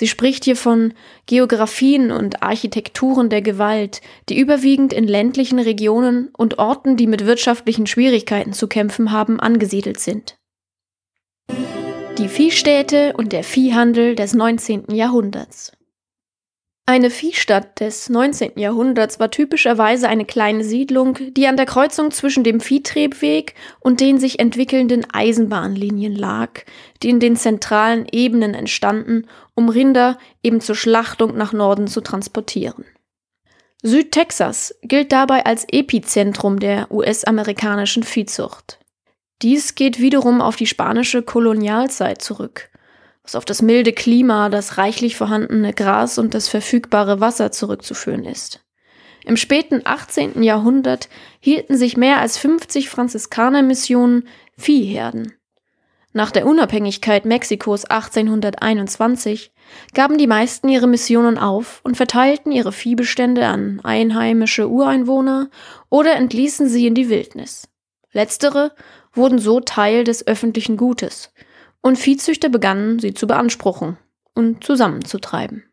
Sie 0.00 0.08
spricht 0.08 0.46
hier 0.46 0.56
von 0.56 0.94
Geografien 1.26 2.10
und 2.10 2.42
Architekturen 2.42 3.28
der 3.28 3.42
Gewalt, 3.42 4.00
die 4.30 4.38
überwiegend 4.38 4.94
in 4.94 5.04
ländlichen 5.04 5.58
Regionen 5.58 6.30
und 6.34 6.58
Orten, 6.58 6.96
die 6.96 7.06
mit 7.06 7.26
wirtschaftlichen 7.26 7.86
Schwierigkeiten 7.86 8.54
zu 8.54 8.66
kämpfen 8.66 9.12
haben, 9.12 9.40
angesiedelt 9.40 10.00
sind. 10.00 10.38
Die 12.16 12.28
Viehstädte 12.28 13.12
und 13.18 13.34
der 13.34 13.44
Viehhandel 13.44 14.14
des 14.14 14.32
19. 14.32 14.84
Jahrhunderts. 14.90 15.72
Eine 16.90 17.10
Viehstadt 17.10 17.78
des 17.78 18.08
19. 18.08 18.58
Jahrhunderts 18.58 19.20
war 19.20 19.30
typischerweise 19.30 20.08
eine 20.08 20.24
kleine 20.24 20.64
Siedlung, 20.64 21.16
die 21.36 21.46
an 21.46 21.56
der 21.56 21.64
Kreuzung 21.64 22.10
zwischen 22.10 22.42
dem 22.42 22.58
Viehtrebweg 22.58 23.54
und 23.78 24.00
den 24.00 24.18
sich 24.18 24.40
entwickelnden 24.40 25.06
Eisenbahnlinien 25.08 26.16
lag, 26.16 26.50
die 27.04 27.10
in 27.10 27.20
den 27.20 27.36
zentralen 27.36 28.08
Ebenen 28.10 28.54
entstanden, 28.54 29.28
um 29.54 29.68
Rinder 29.68 30.18
eben 30.42 30.60
zur 30.60 30.74
Schlachtung 30.74 31.36
nach 31.36 31.52
Norden 31.52 31.86
zu 31.86 32.00
transportieren. 32.00 32.84
Südtexas 33.84 34.74
gilt 34.82 35.12
dabei 35.12 35.46
als 35.46 35.66
Epizentrum 35.70 36.58
der 36.58 36.90
US-amerikanischen 36.90 38.02
Viehzucht. 38.02 38.80
Dies 39.42 39.76
geht 39.76 40.00
wiederum 40.00 40.40
auf 40.40 40.56
die 40.56 40.66
spanische 40.66 41.22
Kolonialzeit 41.22 42.20
zurück 42.20 42.69
was 43.30 43.36
auf 43.36 43.44
das 43.44 43.62
milde 43.62 43.92
Klima, 43.92 44.48
das 44.48 44.76
reichlich 44.76 45.14
vorhandene 45.14 45.72
Gras 45.72 46.18
und 46.18 46.34
das 46.34 46.48
verfügbare 46.48 47.20
Wasser 47.20 47.52
zurückzuführen 47.52 48.24
ist. 48.24 48.64
Im 49.24 49.36
späten 49.36 49.82
18. 49.84 50.42
Jahrhundert 50.42 51.08
hielten 51.38 51.76
sich 51.76 51.96
mehr 51.96 52.18
als 52.18 52.38
50 52.38 52.88
Franziskanermissionen 52.88 54.26
Viehherden. 54.56 55.34
Nach 56.12 56.32
der 56.32 56.44
Unabhängigkeit 56.44 57.24
Mexikos 57.24 57.84
1821 57.84 59.52
gaben 59.94 60.18
die 60.18 60.26
meisten 60.26 60.68
ihre 60.68 60.88
Missionen 60.88 61.38
auf 61.38 61.82
und 61.84 61.96
verteilten 61.96 62.50
ihre 62.50 62.72
Viehbestände 62.72 63.46
an 63.46 63.78
einheimische 63.84 64.68
Ureinwohner 64.68 65.50
oder 65.88 66.16
entließen 66.16 66.68
sie 66.68 66.88
in 66.88 66.96
die 66.96 67.08
Wildnis. 67.08 67.68
Letztere 68.10 68.72
wurden 69.12 69.38
so 69.38 69.60
Teil 69.60 70.02
des 70.02 70.26
öffentlichen 70.26 70.76
Gutes 70.76 71.32
und 71.82 71.98
Viehzüchter 71.98 72.48
begannen, 72.48 72.98
sie 72.98 73.14
zu 73.14 73.26
beanspruchen 73.26 73.96
und 74.34 74.64
zusammenzutreiben. 74.64 75.64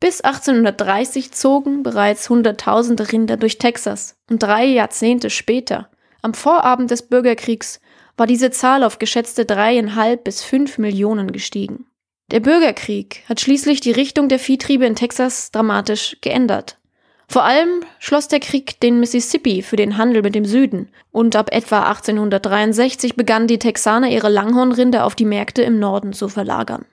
Bis 0.00 0.22
1830 0.22 1.32
zogen 1.32 1.82
bereits 1.82 2.30
Hunderttausende 2.30 3.12
Rinder 3.12 3.36
durch 3.36 3.58
Texas 3.58 4.16
und 4.30 4.42
drei 4.42 4.64
Jahrzehnte 4.64 5.28
später, 5.28 5.90
am 6.22 6.34
Vorabend 6.34 6.90
des 6.90 7.02
Bürgerkriegs, 7.02 7.80
war 8.16 8.26
diese 8.26 8.50
Zahl 8.50 8.82
auf 8.82 8.98
geschätzte 8.98 9.44
dreieinhalb 9.44 10.24
bis 10.24 10.42
fünf 10.42 10.78
Millionen 10.78 11.32
gestiegen. 11.32 11.86
Der 12.30 12.40
Bürgerkrieg 12.40 13.22
hat 13.28 13.40
schließlich 13.40 13.80
die 13.80 13.92
Richtung 13.92 14.28
der 14.28 14.38
Viehtriebe 14.38 14.86
in 14.86 14.94
Texas 14.94 15.50
dramatisch 15.50 16.16
geändert. 16.20 16.79
Vor 17.30 17.44
allem 17.44 17.84
schloss 18.00 18.26
der 18.26 18.40
Krieg 18.40 18.80
den 18.80 18.98
Mississippi 18.98 19.62
für 19.62 19.76
den 19.76 19.96
Handel 19.96 20.20
mit 20.20 20.34
dem 20.34 20.44
Süden 20.44 20.88
und 21.12 21.36
ab 21.36 21.50
etwa 21.52 21.84
1863 21.84 23.14
begannen 23.14 23.46
die 23.46 23.60
Texaner 23.60 24.08
ihre 24.08 24.28
Langhornrinde 24.28 25.04
auf 25.04 25.14
die 25.14 25.26
Märkte 25.26 25.62
im 25.62 25.78
Norden 25.78 26.12
zu 26.12 26.28
verlagern. 26.28 26.86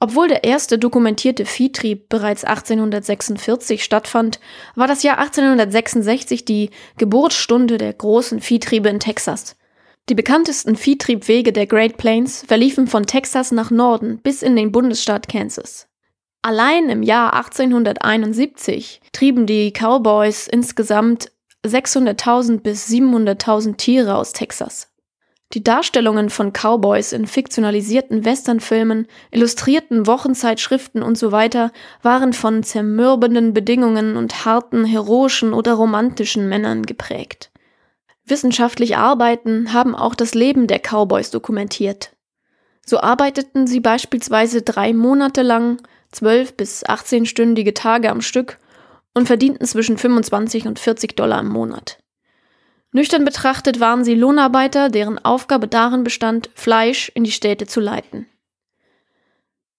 Obwohl 0.00 0.28
der 0.28 0.44
erste 0.44 0.78
dokumentierte 0.78 1.44
Viehtrieb 1.44 2.08
bereits 2.08 2.42
1846 2.44 3.84
stattfand, 3.84 4.40
war 4.76 4.86
das 4.86 5.02
Jahr 5.02 5.18
1866 5.18 6.46
die 6.46 6.70
Geburtsstunde 6.96 7.76
der 7.76 7.92
großen 7.92 8.40
Viehtriebe 8.40 8.88
in 8.88 8.98
Texas. 8.98 9.56
Die 10.08 10.14
bekanntesten 10.14 10.76
Viehtriebwege 10.76 11.52
der 11.52 11.66
Great 11.66 11.98
Plains 11.98 12.42
verliefen 12.48 12.86
von 12.86 13.04
Texas 13.04 13.52
nach 13.52 13.70
Norden 13.70 14.20
bis 14.22 14.40
in 14.40 14.56
den 14.56 14.72
Bundesstaat 14.72 15.28
Kansas. 15.28 15.86
Allein 16.46 16.90
im 16.90 17.02
Jahr 17.02 17.34
1871 17.34 19.00
trieben 19.10 19.46
die 19.46 19.72
Cowboys 19.72 20.46
insgesamt 20.46 21.32
600.000 21.66 22.60
bis 22.60 22.88
700.000 22.88 23.76
Tiere 23.76 24.14
aus 24.14 24.32
Texas. 24.32 24.92
Die 25.54 25.64
Darstellungen 25.64 26.30
von 26.30 26.52
Cowboys 26.52 27.12
in 27.12 27.26
fiktionalisierten 27.26 28.24
Westernfilmen, 28.24 29.08
illustrierten 29.32 30.06
Wochenzeitschriften 30.06 31.02
usw. 31.02 31.48
So 31.52 31.70
waren 32.02 32.32
von 32.32 32.62
zermürbenden 32.62 33.52
Bedingungen 33.52 34.16
und 34.16 34.44
harten, 34.44 34.84
heroischen 34.84 35.52
oder 35.52 35.74
romantischen 35.74 36.48
Männern 36.48 36.86
geprägt. 36.86 37.50
Wissenschaftliche 38.24 38.98
Arbeiten 38.98 39.72
haben 39.72 39.96
auch 39.96 40.14
das 40.14 40.32
Leben 40.34 40.68
der 40.68 40.78
Cowboys 40.78 41.32
dokumentiert. 41.32 42.12
So 42.86 43.00
arbeiteten 43.00 43.66
sie 43.66 43.80
beispielsweise 43.80 44.62
drei 44.62 44.92
Monate 44.92 45.42
lang, 45.42 45.78
zwölf 46.16 46.56
bis 46.56 46.84
18-stündige 46.84 47.74
Tage 47.74 48.10
am 48.10 48.20
Stück 48.20 48.58
und 49.14 49.26
verdienten 49.26 49.66
zwischen 49.66 49.98
25 49.98 50.66
und 50.66 50.78
40 50.78 51.14
Dollar 51.16 51.40
im 51.40 51.48
Monat. 51.48 51.98
Nüchtern 52.92 53.24
betrachtet 53.24 53.80
waren 53.80 54.04
sie 54.04 54.14
Lohnarbeiter, 54.14 54.88
deren 54.88 55.22
Aufgabe 55.22 55.68
darin 55.68 56.04
bestand, 56.04 56.50
Fleisch 56.54 57.10
in 57.14 57.24
die 57.24 57.32
Städte 57.32 57.66
zu 57.66 57.80
leiten. 57.80 58.26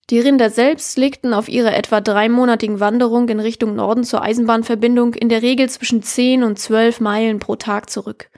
Die 0.09 0.19
Rinder 0.19 0.49
selbst 0.49 0.97
legten 0.97 1.33
auf 1.33 1.49
ihrer 1.49 1.75
etwa 1.75 1.99
dreimonatigen 1.99 2.79
Wanderung 2.79 3.27
in 3.27 3.39
Richtung 3.39 3.75
Norden 3.75 4.03
zur 4.03 4.21
Eisenbahnverbindung 4.21 5.15
in 5.15 5.29
der 5.29 5.41
Regel 5.41 5.69
zwischen 5.69 6.01
10 6.01 6.43
und 6.43 6.59
12 6.59 7.01
Meilen 7.01 7.39
pro 7.39 7.55
Tag 7.55 7.89
zurück, 7.89 8.29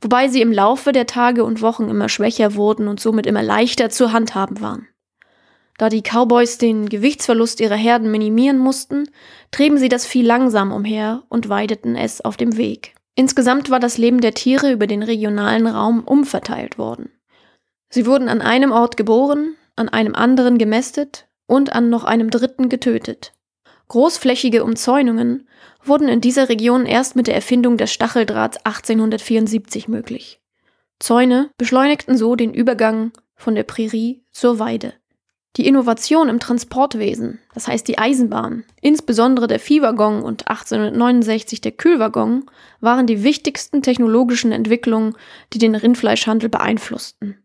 wobei 0.00 0.28
sie 0.28 0.42
im 0.42 0.52
Laufe 0.52 0.92
der 0.92 1.06
Tage 1.06 1.44
und 1.44 1.62
Wochen 1.62 1.88
immer 1.88 2.08
schwächer 2.08 2.56
wurden 2.56 2.88
und 2.88 3.00
somit 3.00 3.26
immer 3.26 3.42
leichter 3.42 3.88
zu 3.88 4.12
handhaben 4.12 4.60
waren. 4.60 4.88
Da 5.78 5.88
die 5.88 6.02
Cowboys 6.02 6.58
den 6.58 6.88
Gewichtsverlust 6.88 7.60
ihrer 7.60 7.76
Herden 7.76 8.10
minimieren 8.10 8.58
mussten, 8.58 9.10
trieben 9.50 9.78
sie 9.78 9.88
das 9.88 10.06
Vieh 10.06 10.22
langsam 10.22 10.72
umher 10.72 11.24
und 11.28 11.48
weideten 11.48 11.96
es 11.96 12.20
auf 12.20 12.36
dem 12.36 12.56
Weg. 12.56 12.94
Insgesamt 13.16 13.70
war 13.70 13.80
das 13.80 13.98
Leben 13.98 14.20
der 14.20 14.34
Tiere 14.34 14.72
über 14.72 14.86
den 14.86 15.02
regionalen 15.02 15.66
Raum 15.66 16.04
umverteilt 16.04 16.78
worden. 16.78 17.10
Sie 17.88 18.06
wurden 18.06 18.28
an 18.28 18.40
einem 18.40 18.72
Ort 18.72 18.96
geboren, 18.96 19.56
an 19.76 19.88
einem 19.88 20.14
anderen 20.14 20.58
gemästet 20.58 21.26
und 21.46 21.72
an 21.72 21.90
noch 21.90 22.04
einem 22.04 22.30
dritten 22.30 22.68
getötet. 22.68 23.32
Großflächige 23.88 24.64
Umzäunungen 24.64 25.48
wurden 25.82 26.08
in 26.08 26.20
dieser 26.20 26.48
Region 26.48 26.86
erst 26.86 27.16
mit 27.16 27.26
der 27.26 27.34
Erfindung 27.34 27.76
des 27.76 27.92
Stacheldrahts 27.92 28.58
1874 28.64 29.88
möglich. 29.88 30.40
Zäune 30.98 31.50
beschleunigten 31.58 32.16
so 32.16 32.34
den 32.34 32.54
Übergang 32.54 33.12
von 33.36 33.54
der 33.54 33.64
Prärie 33.64 34.24
zur 34.30 34.58
Weide. 34.58 34.94
Die 35.56 35.68
Innovation 35.68 36.28
im 36.28 36.40
Transportwesen, 36.40 37.38
das 37.54 37.68
heißt 37.68 37.86
die 37.86 37.98
Eisenbahn, 37.98 38.64
insbesondere 38.80 39.46
der 39.46 39.60
Viehwaggon 39.60 40.22
und 40.22 40.48
1869 40.48 41.60
der 41.60 41.70
Kühlwaggon, 41.70 42.46
waren 42.80 43.06
die 43.06 43.22
wichtigsten 43.22 43.80
technologischen 43.80 44.50
Entwicklungen, 44.50 45.14
die 45.52 45.58
den 45.58 45.76
Rindfleischhandel 45.76 46.48
beeinflussten. 46.48 47.38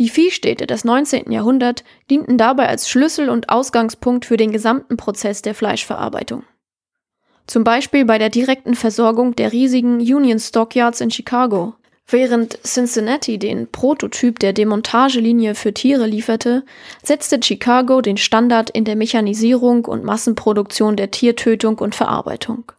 Die 0.00 0.08
Viehstädte 0.08 0.66
des 0.66 0.84
19. 0.84 1.30
Jahrhunderts 1.30 1.84
dienten 2.10 2.38
dabei 2.38 2.68
als 2.68 2.88
Schlüssel 2.88 3.28
und 3.28 3.50
Ausgangspunkt 3.50 4.24
für 4.24 4.36
den 4.36 4.50
gesamten 4.50 4.96
Prozess 4.96 5.42
der 5.42 5.54
Fleischverarbeitung. 5.54 6.44
Zum 7.46 7.62
Beispiel 7.62 8.04
bei 8.04 8.18
der 8.18 8.30
direkten 8.30 8.74
Versorgung 8.74 9.36
der 9.36 9.52
riesigen 9.52 9.98
Union 9.98 10.38
Stockyards 10.38 11.00
in 11.00 11.10
Chicago. 11.10 11.74
Während 12.08 12.58
Cincinnati 12.64 13.38
den 13.38 13.70
Prototyp 13.70 14.38
der 14.38 14.52
Demontagelinie 14.52 15.54
für 15.54 15.72
Tiere 15.72 16.06
lieferte, 16.06 16.64
setzte 17.02 17.40
Chicago 17.42 18.00
den 18.00 18.16
Standard 18.16 18.70
in 18.70 18.84
der 18.84 18.96
Mechanisierung 18.96 19.84
und 19.84 20.04
Massenproduktion 20.04 20.96
der 20.96 21.10
Tiertötung 21.10 21.78
und 21.78 21.94
Verarbeitung. 21.94 22.72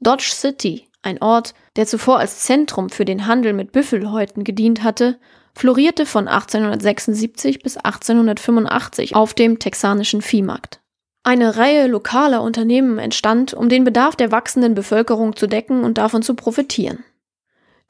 Dodge 0.00 0.30
City, 0.30 0.88
ein 1.02 1.20
Ort, 1.22 1.54
der 1.76 1.86
zuvor 1.86 2.18
als 2.18 2.40
Zentrum 2.40 2.90
für 2.90 3.04
den 3.04 3.26
Handel 3.26 3.54
mit 3.54 3.72
Büffelhäuten 3.72 4.44
gedient 4.44 4.82
hatte, 4.82 5.18
florierte 5.54 6.04
von 6.04 6.28
1876 6.28 7.60
bis 7.60 7.78
1885 7.78 9.16
auf 9.16 9.32
dem 9.32 9.58
texanischen 9.58 10.20
Viehmarkt. 10.20 10.80
Eine 11.22 11.56
Reihe 11.56 11.86
lokaler 11.86 12.42
Unternehmen 12.42 12.98
entstand, 12.98 13.54
um 13.54 13.68
den 13.68 13.82
Bedarf 13.82 14.14
der 14.16 14.30
wachsenden 14.30 14.74
Bevölkerung 14.74 15.34
zu 15.34 15.46
decken 15.46 15.82
und 15.82 15.98
davon 15.98 16.22
zu 16.22 16.34
profitieren. 16.34 17.04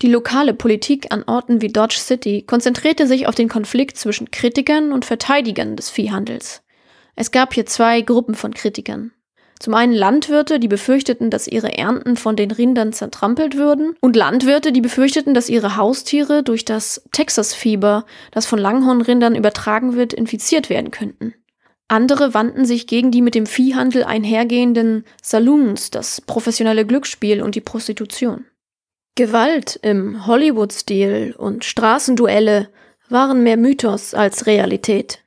Die 0.02 0.08
lokale 0.08 0.52
Politik 0.52 1.06
an 1.10 1.24
Orten 1.26 1.62
wie 1.62 1.68
Dodge 1.68 1.96
City 1.98 2.42
konzentrierte 2.46 3.06
sich 3.06 3.26
auf 3.26 3.34
den 3.34 3.48
Konflikt 3.48 3.96
zwischen 3.96 4.30
Kritikern 4.30 4.92
und 4.92 5.06
Verteidigern 5.06 5.74
des 5.74 5.88
Viehhandels. 5.88 6.62
Es 7.14 7.30
gab 7.30 7.54
hier 7.54 7.64
zwei 7.64 8.02
Gruppen 8.02 8.34
von 8.34 8.52
Kritikern. 8.52 9.12
Zum 9.58 9.72
einen 9.72 9.94
Landwirte, 9.94 10.60
die 10.60 10.68
befürchteten, 10.68 11.30
dass 11.30 11.46
ihre 11.48 11.78
Ernten 11.78 12.16
von 12.16 12.36
den 12.36 12.50
Rindern 12.50 12.92
zertrampelt 12.92 13.56
würden, 13.56 13.94
und 14.02 14.14
Landwirte, 14.14 14.70
die 14.70 14.82
befürchteten, 14.82 15.32
dass 15.32 15.48
ihre 15.48 15.76
Haustiere 15.76 16.42
durch 16.42 16.66
das 16.66 17.02
Texas-Fieber, 17.12 18.04
das 18.32 18.44
von 18.44 18.58
Langhornrindern 18.58 19.34
übertragen 19.34 19.94
wird, 19.94 20.12
infiziert 20.12 20.68
werden 20.68 20.90
könnten. 20.90 21.32
Andere 21.88 22.34
wandten 22.34 22.66
sich 22.66 22.86
gegen 22.86 23.10
die 23.10 23.22
mit 23.22 23.34
dem 23.34 23.46
Viehhandel 23.46 24.04
einhergehenden 24.04 25.04
Saloons, 25.22 25.90
das 25.90 26.20
professionelle 26.20 26.84
Glücksspiel 26.84 27.40
und 27.40 27.54
die 27.54 27.60
Prostitution. 27.62 28.44
Gewalt 29.16 29.80
im 29.80 30.26
Hollywood-Stil 30.26 31.34
und 31.38 31.64
Straßenduelle 31.64 32.68
waren 33.08 33.42
mehr 33.42 33.56
Mythos 33.56 34.12
als 34.12 34.46
Realität. 34.46 35.20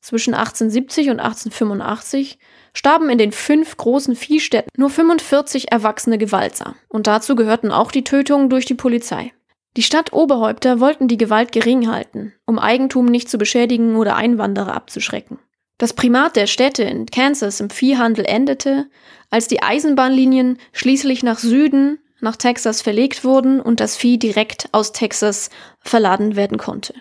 Zwischen 0.00 0.34
1870 0.34 1.10
und 1.10 1.20
1885 1.20 2.40
starben 2.74 3.08
in 3.08 3.18
den 3.18 3.30
fünf 3.30 3.76
großen 3.76 4.16
Viehstädten 4.16 4.68
nur 4.76 4.90
45 4.90 5.70
erwachsene 5.70 6.18
gewaltsam. 6.18 6.74
Und 6.88 7.06
dazu 7.06 7.36
gehörten 7.36 7.70
auch 7.70 7.92
die 7.92 8.02
Tötungen 8.02 8.50
durch 8.50 8.66
die 8.66 8.74
Polizei. 8.74 9.32
Die 9.76 9.84
Stadtoberhäupter 9.84 10.80
wollten 10.80 11.06
die 11.06 11.16
Gewalt 11.16 11.52
gering 11.52 11.90
halten, 11.90 12.34
um 12.46 12.58
Eigentum 12.58 13.06
nicht 13.06 13.28
zu 13.28 13.38
beschädigen 13.38 13.94
oder 13.94 14.16
Einwanderer 14.16 14.74
abzuschrecken. 14.74 15.38
Das 15.78 15.92
Primat 15.92 16.34
der 16.34 16.48
Städte 16.48 16.82
in 16.82 17.06
Kansas 17.06 17.60
im 17.60 17.70
Viehhandel 17.70 18.24
endete, 18.26 18.88
als 19.30 19.46
die 19.46 19.62
Eisenbahnlinien 19.62 20.58
schließlich 20.72 21.22
nach 21.22 21.38
Süden, 21.38 21.98
nach 22.24 22.36
Texas 22.36 22.82
verlegt 22.82 23.22
wurden 23.22 23.60
und 23.60 23.78
das 23.78 23.96
Vieh 23.96 24.18
direkt 24.18 24.68
aus 24.72 24.90
Texas 24.90 25.50
verladen 25.78 26.34
werden 26.34 26.58
konnte. 26.58 26.94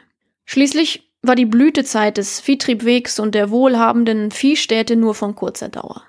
Schließlich 0.46 1.10
war 1.24 1.36
die 1.36 1.46
Blütezeit 1.46 2.18
des 2.18 2.40
Viehtriebwegs 2.40 3.20
und 3.20 3.34
der 3.34 3.50
wohlhabenden 3.50 4.30
Viehstädte 4.30 4.96
nur 4.96 5.16
von 5.16 5.34
kurzer 5.34 5.70
Dauer. 5.70 6.04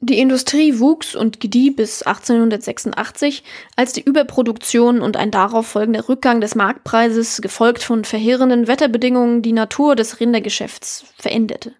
Die 0.00 0.18
Industrie 0.18 0.80
wuchs 0.80 1.14
und 1.14 1.40
gedieh 1.40 1.70
bis 1.70 2.02
1886, 2.02 3.42
als 3.76 3.92
die 3.92 4.02
Überproduktion 4.02 5.00
und 5.00 5.16
ein 5.16 5.30
darauf 5.30 5.66
folgender 5.66 6.08
Rückgang 6.08 6.40
des 6.40 6.54
Marktpreises, 6.54 7.40
gefolgt 7.40 7.82
von 7.82 8.04
verheerenden 8.04 8.66
Wetterbedingungen, 8.66 9.40
die 9.40 9.52
Natur 9.52 9.96
des 9.96 10.20
Rindergeschäfts 10.20 11.06
veränderte. 11.16 11.74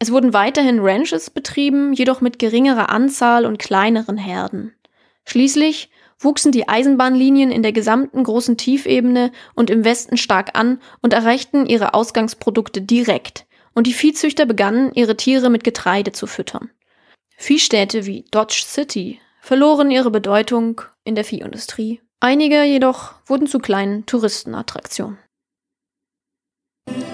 Es 0.00 0.10
wurden 0.10 0.32
weiterhin 0.32 0.80
Ranches 0.80 1.30
betrieben, 1.30 1.92
jedoch 1.92 2.20
mit 2.20 2.40
geringerer 2.40 2.88
Anzahl 2.88 3.46
und 3.46 3.60
kleineren 3.60 4.16
Herden. 4.16 4.74
Schließlich 5.24 5.90
wuchsen 6.18 6.52
die 6.52 6.68
Eisenbahnlinien 6.68 7.50
in 7.50 7.62
der 7.62 7.72
gesamten 7.72 8.22
großen 8.24 8.56
Tiefebene 8.56 9.32
und 9.54 9.70
im 9.70 9.84
Westen 9.84 10.16
stark 10.16 10.56
an 10.58 10.80
und 11.00 11.12
erreichten 11.12 11.66
ihre 11.66 11.94
Ausgangsprodukte 11.94 12.80
direkt, 12.80 13.46
und 13.74 13.86
die 13.86 13.94
Viehzüchter 13.94 14.46
begannen, 14.46 14.92
ihre 14.94 15.16
Tiere 15.16 15.50
mit 15.50 15.64
Getreide 15.64 16.12
zu 16.12 16.26
füttern. 16.26 16.70
Viehstädte 17.36 18.06
wie 18.06 18.24
Dodge 18.30 18.62
City 18.66 19.20
verloren 19.40 19.90
ihre 19.90 20.10
Bedeutung 20.10 20.82
in 21.04 21.14
der 21.14 21.24
Viehindustrie. 21.24 22.00
Einige 22.20 22.62
jedoch 22.62 23.14
wurden 23.26 23.48
zu 23.48 23.58
kleinen 23.58 24.06
Touristenattraktionen. 24.06 25.18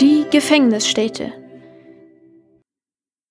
Die 0.00 0.26
Gefängnisstädte 0.30 1.32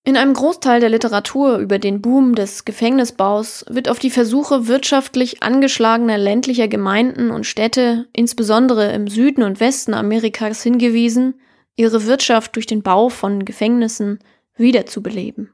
in 0.07 0.15
einem 0.15 0.33
Großteil 0.33 0.79
der 0.79 0.87
Literatur 0.87 1.57
über 1.57 1.79
den 1.79 2.01
Boom 2.01 2.33
des 2.33 2.63
Gefängnisbaus 2.63 3.65
wird 3.67 3.89
auf 3.89 3.99
die 3.99 4.09
Versuche 4.09 4.69
wirtschaftlich 4.69 5.43
angeschlagener 5.43 6.17
ländlicher 6.17 6.69
Gemeinden 6.69 7.29
und 7.29 7.45
Städte, 7.45 8.07
insbesondere 8.13 8.93
im 8.93 9.09
Süden 9.09 9.43
und 9.43 9.59
Westen 9.59 9.93
Amerikas, 9.93 10.63
hingewiesen, 10.63 11.41
ihre 11.75 12.05
Wirtschaft 12.05 12.55
durch 12.55 12.65
den 12.65 12.83
Bau 12.83 13.09
von 13.09 13.43
Gefängnissen 13.43 14.19
wiederzubeleben. 14.55 15.51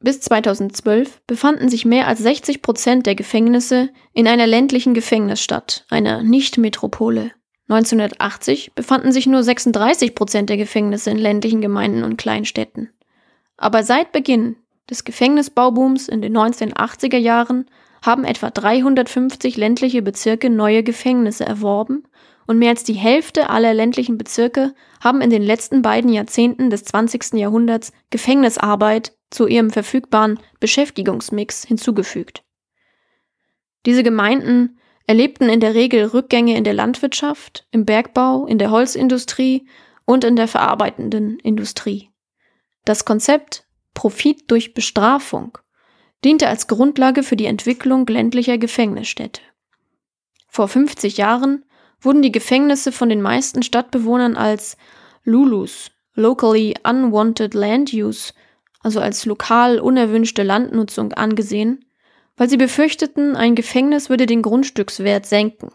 Bis 0.00 0.20
2012 0.20 1.22
befanden 1.26 1.70
sich 1.70 1.86
mehr 1.86 2.08
als 2.08 2.18
60 2.18 2.60
Prozent 2.60 3.06
der 3.06 3.14
Gefängnisse 3.14 3.88
in 4.12 4.28
einer 4.28 4.46
ländlichen 4.46 4.92
Gefängnisstadt, 4.92 5.86
einer 5.88 6.22
Nicht-Metropole. 6.22 7.30
1980 7.70 8.72
befanden 8.74 9.10
sich 9.10 9.26
nur 9.26 9.42
36 9.42 10.14
Prozent 10.14 10.50
der 10.50 10.58
Gefängnisse 10.58 11.10
in 11.10 11.16
ländlichen 11.16 11.62
Gemeinden 11.62 12.04
und 12.04 12.18
Kleinstädten. 12.18 12.90
Aber 13.62 13.84
seit 13.84 14.10
Beginn 14.10 14.56
des 14.90 15.04
Gefängnisbaubooms 15.04 16.08
in 16.08 16.20
den 16.20 16.36
1980er 16.36 17.16
Jahren 17.16 17.70
haben 18.04 18.24
etwa 18.24 18.50
350 18.50 19.56
ländliche 19.56 20.02
Bezirke 20.02 20.50
neue 20.50 20.82
Gefängnisse 20.82 21.46
erworben 21.46 22.02
und 22.48 22.58
mehr 22.58 22.70
als 22.70 22.82
die 22.82 22.94
Hälfte 22.94 23.50
aller 23.50 23.72
ländlichen 23.72 24.18
Bezirke 24.18 24.74
haben 25.00 25.20
in 25.20 25.30
den 25.30 25.44
letzten 25.44 25.80
beiden 25.80 26.12
Jahrzehnten 26.12 26.70
des 26.70 26.82
20. 26.82 27.34
Jahrhunderts 27.34 27.92
Gefängnisarbeit 28.10 29.12
zu 29.30 29.46
ihrem 29.46 29.70
verfügbaren 29.70 30.40
Beschäftigungsmix 30.58 31.64
hinzugefügt. 31.64 32.42
Diese 33.86 34.02
Gemeinden 34.02 34.80
erlebten 35.06 35.48
in 35.48 35.60
der 35.60 35.76
Regel 35.76 36.06
Rückgänge 36.06 36.56
in 36.56 36.64
der 36.64 36.74
Landwirtschaft, 36.74 37.68
im 37.70 37.84
Bergbau, 37.84 38.44
in 38.44 38.58
der 38.58 38.72
Holzindustrie 38.72 39.68
und 40.04 40.24
in 40.24 40.34
der 40.34 40.48
verarbeitenden 40.48 41.38
Industrie. 41.38 42.11
Das 42.84 43.04
Konzept 43.04 43.64
Profit 43.94 44.50
durch 44.50 44.74
Bestrafung 44.74 45.58
diente 46.24 46.48
als 46.48 46.66
Grundlage 46.66 47.22
für 47.22 47.36
die 47.36 47.46
Entwicklung 47.46 48.06
ländlicher 48.06 48.58
Gefängnisstädte. 48.58 49.40
Vor 50.48 50.68
50 50.68 51.16
Jahren 51.16 51.64
wurden 52.00 52.22
die 52.22 52.32
Gefängnisse 52.32 52.92
von 52.92 53.08
den 53.08 53.22
meisten 53.22 53.62
Stadtbewohnern 53.62 54.36
als 54.36 54.76
Lulus, 55.24 55.90
Locally 56.14 56.74
Unwanted 56.82 57.54
Land 57.54 57.92
Use, 57.92 58.32
also 58.80 59.00
als 59.00 59.24
lokal 59.24 59.78
unerwünschte 59.78 60.42
Landnutzung 60.42 61.12
angesehen, 61.12 61.84
weil 62.36 62.48
sie 62.48 62.56
befürchteten, 62.56 63.36
ein 63.36 63.54
Gefängnis 63.54 64.10
würde 64.10 64.26
den 64.26 64.42
Grundstückswert 64.42 65.26
senken, 65.26 65.70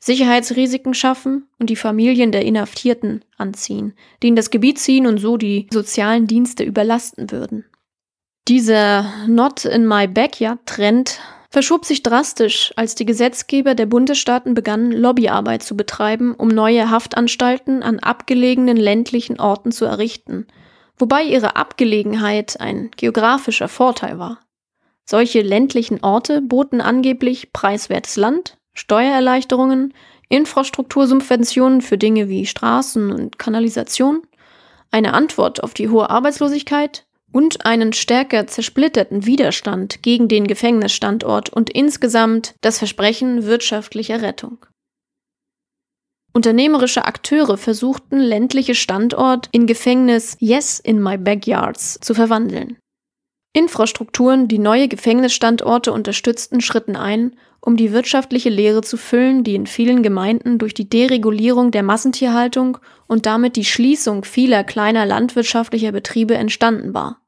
Sicherheitsrisiken 0.00 0.94
schaffen 0.94 1.48
und 1.58 1.70
die 1.70 1.76
Familien 1.76 2.32
der 2.32 2.44
Inhaftierten 2.44 3.24
anziehen, 3.36 3.94
die 4.22 4.28
in 4.28 4.36
das 4.36 4.50
Gebiet 4.50 4.78
ziehen 4.78 5.06
und 5.06 5.18
so 5.18 5.36
die 5.36 5.66
sozialen 5.70 6.26
Dienste 6.26 6.62
überlasten 6.62 7.30
würden. 7.30 7.64
Dieser 8.46 9.04
Not 9.26 9.64
in 9.64 9.86
my 9.86 10.06
backyard 10.06 10.60
Trend 10.66 11.20
verschob 11.50 11.84
sich 11.84 12.02
drastisch, 12.02 12.72
als 12.76 12.94
die 12.94 13.06
Gesetzgeber 13.06 13.74
der 13.74 13.86
Bundesstaaten 13.86 14.54
begannen, 14.54 14.92
Lobbyarbeit 14.92 15.62
zu 15.62 15.76
betreiben, 15.76 16.34
um 16.34 16.48
neue 16.48 16.90
Haftanstalten 16.90 17.82
an 17.82 17.98
abgelegenen 17.98 18.76
ländlichen 18.76 19.40
Orten 19.40 19.72
zu 19.72 19.84
errichten, 19.84 20.46
wobei 20.96 21.24
ihre 21.24 21.56
Abgelegenheit 21.56 22.60
ein 22.60 22.90
geografischer 22.96 23.68
Vorteil 23.68 24.18
war. 24.18 24.40
Solche 25.04 25.40
ländlichen 25.40 26.02
Orte 26.04 26.42
boten 26.42 26.82
angeblich 26.82 27.52
preiswertes 27.52 28.16
Land, 28.16 28.57
Steuererleichterungen, 28.78 29.92
Infrastruktursubventionen 30.28 31.82
für 31.82 31.98
Dinge 31.98 32.28
wie 32.28 32.46
Straßen 32.46 33.10
und 33.10 33.38
Kanalisation, 33.38 34.22
eine 34.90 35.14
Antwort 35.14 35.62
auf 35.62 35.74
die 35.74 35.88
hohe 35.88 36.08
Arbeitslosigkeit 36.08 37.04
und 37.32 37.66
einen 37.66 37.92
stärker 37.92 38.46
zersplitterten 38.46 39.26
Widerstand 39.26 40.02
gegen 40.02 40.28
den 40.28 40.46
Gefängnisstandort 40.46 41.50
und 41.50 41.70
insgesamt 41.70 42.54
das 42.60 42.78
Versprechen 42.78 43.44
wirtschaftlicher 43.44 44.22
Rettung. 44.22 44.64
Unternehmerische 46.32 47.04
Akteure 47.04 47.58
versuchten, 47.58 48.20
ländliche 48.20 48.76
Standort 48.76 49.48
in 49.50 49.66
Gefängnis 49.66 50.36
Yes 50.38 50.78
in 50.78 51.02
my 51.02 51.18
backyards 51.18 51.98
zu 52.00 52.14
verwandeln. 52.14 52.78
Infrastrukturen, 53.52 54.46
die 54.46 54.58
neue 54.58 54.88
Gefängnisstandorte 54.88 55.92
unterstützten, 55.92 56.60
schritten 56.60 56.96
ein, 56.96 57.36
um 57.60 57.76
die 57.76 57.92
wirtschaftliche 57.92 58.50
Leere 58.50 58.82
zu 58.82 58.96
füllen, 58.96 59.42
die 59.42 59.54
in 59.54 59.66
vielen 59.66 60.02
Gemeinden 60.02 60.58
durch 60.58 60.74
die 60.74 60.88
Deregulierung 60.88 61.70
der 61.70 61.82
Massentierhaltung 61.82 62.78
und 63.06 63.26
damit 63.26 63.56
die 63.56 63.64
Schließung 63.64 64.24
vieler 64.24 64.64
kleiner 64.64 65.06
landwirtschaftlicher 65.06 65.92
Betriebe 65.92 66.34
entstanden 66.34 66.94
war. 66.94 67.20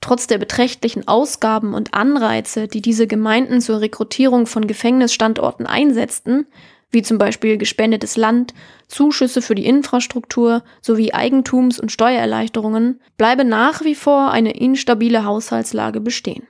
Trotz 0.00 0.26
der 0.26 0.38
beträchtlichen 0.38 1.06
Ausgaben 1.06 1.74
und 1.74 1.92
Anreize, 1.92 2.68
die 2.68 2.80
diese 2.80 3.06
Gemeinden 3.06 3.60
zur 3.60 3.82
Rekrutierung 3.82 4.46
von 4.46 4.66
Gefängnisstandorten 4.66 5.66
einsetzten, 5.66 6.46
wie 6.90 7.02
zum 7.02 7.18
Beispiel 7.18 7.56
gespendetes 7.56 8.16
Land, 8.16 8.54
Zuschüsse 8.88 9.42
für 9.42 9.54
die 9.54 9.66
Infrastruktur 9.66 10.62
sowie 10.80 11.12
Eigentums- 11.12 11.80
und 11.80 11.92
Steuererleichterungen, 11.92 13.00
bleibe 13.16 13.44
nach 13.44 13.84
wie 13.84 13.94
vor 13.94 14.30
eine 14.30 14.52
instabile 14.52 15.24
Haushaltslage 15.24 16.00
bestehen. 16.00 16.46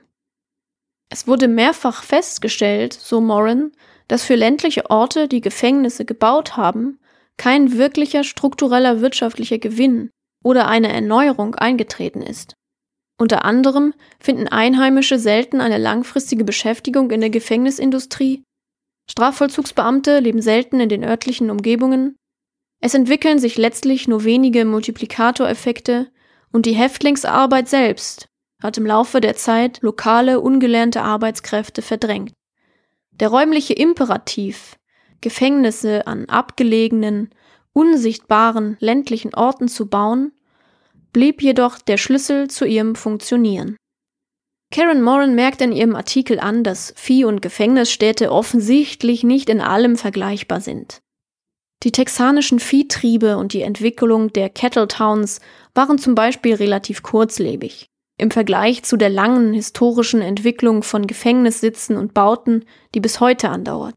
Es 1.09 1.27
wurde 1.27 1.47
mehrfach 1.47 2.03
festgestellt, 2.03 2.93
so 2.93 3.21
Morin, 3.21 3.71
dass 4.07 4.23
für 4.23 4.35
ländliche 4.35 4.89
Orte, 4.89 5.27
die 5.27 5.41
Gefängnisse 5.41 6.05
gebaut 6.05 6.57
haben, 6.57 6.99
kein 7.37 7.77
wirklicher 7.77 8.23
struktureller 8.23 9.01
wirtschaftlicher 9.01 9.57
Gewinn 9.57 10.09
oder 10.43 10.67
eine 10.67 10.91
Erneuerung 10.91 11.55
eingetreten 11.55 12.21
ist. 12.21 12.55
Unter 13.19 13.45
anderem 13.45 13.93
finden 14.19 14.47
Einheimische 14.47 15.19
selten 15.19 15.61
eine 15.61 15.77
langfristige 15.77 16.43
Beschäftigung 16.43 17.11
in 17.11 17.21
der 17.21 17.29
Gefängnisindustrie 17.29 18.43
Strafvollzugsbeamte 19.09 20.19
leben 20.19 20.41
selten 20.41 20.79
in 20.79 20.89
den 20.89 21.03
örtlichen 21.03 21.49
Umgebungen. 21.49 22.15
Es 22.79 22.93
entwickeln 22.93 23.39
sich 23.39 23.57
letztlich 23.57 24.07
nur 24.07 24.23
wenige 24.23 24.65
Multiplikatoreffekte 24.65 26.11
und 26.51 26.65
die 26.65 26.73
Häftlingsarbeit 26.73 27.69
selbst 27.69 28.27
hat 28.61 28.77
im 28.77 28.85
Laufe 28.85 29.21
der 29.21 29.35
Zeit 29.35 29.79
lokale, 29.81 30.39
ungelernte 30.39 31.01
Arbeitskräfte 31.01 31.81
verdrängt. 31.81 32.33
Der 33.11 33.29
räumliche 33.29 33.73
Imperativ, 33.73 34.77
Gefängnisse 35.19 36.07
an 36.07 36.25
abgelegenen, 36.25 37.29
unsichtbaren 37.73 38.77
ländlichen 38.79 39.33
Orten 39.33 39.67
zu 39.67 39.87
bauen, 39.87 40.31
blieb 41.11 41.41
jedoch 41.41 41.79
der 41.79 41.97
Schlüssel 41.97 42.49
zu 42.49 42.65
ihrem 42.65 42.95
Funktionieren. 42.95 43.77
Karen 44.71 45.01
Moran 45.01 45.35
merkt 45.35 45.61
in 45.61 45.73
ihrem 45.73 45.95
Artikel 45.95 46.39
an, 46.39 46.63
dass 46.63 46.93
Vieh- 46.95 47.25
und 47.25 47.41
Gefängnisstädte 47.41 48.31
offensichtlich 48.31 49.23
nicht 49.23 49.49
in 49.49 49.59
allem 49.59 49.97
vergleichbar 49.97 50.61
sind. 50.61 51.01
Die 51.83 51.91
texanischen 51.91 52.59
Viehtriebe 52.59 53.37
und 53.37 53.53
die 53.53 53.63
Entwicklung 53.63 54.31
der 54.31 54.49
Cattle 54.49 54.87
Towns 54.87 55.41
waren 55.73 55.97
zum 55.97 56.15
Beispiel 56.15 56.55
relativ 56.55 57.03
kurzlebig. 57.03 57.87
Im 58.17 58.31
Vergleich 58.31 58.83
zu 58.83 58.97
der 58.97 59.09
langen 59.09 59.53
historischen 59.53 60.21
Entwicklung 60.21 60.83
von 60.83 61.07
Gefängnissitzen 61.07 61.97
und 61.97 62.13
Bauten, 62.13 62.65
die 62.93 62.99
bis 62.99 63.19
heute 63.19 63.49
andauert. 63.49 63.95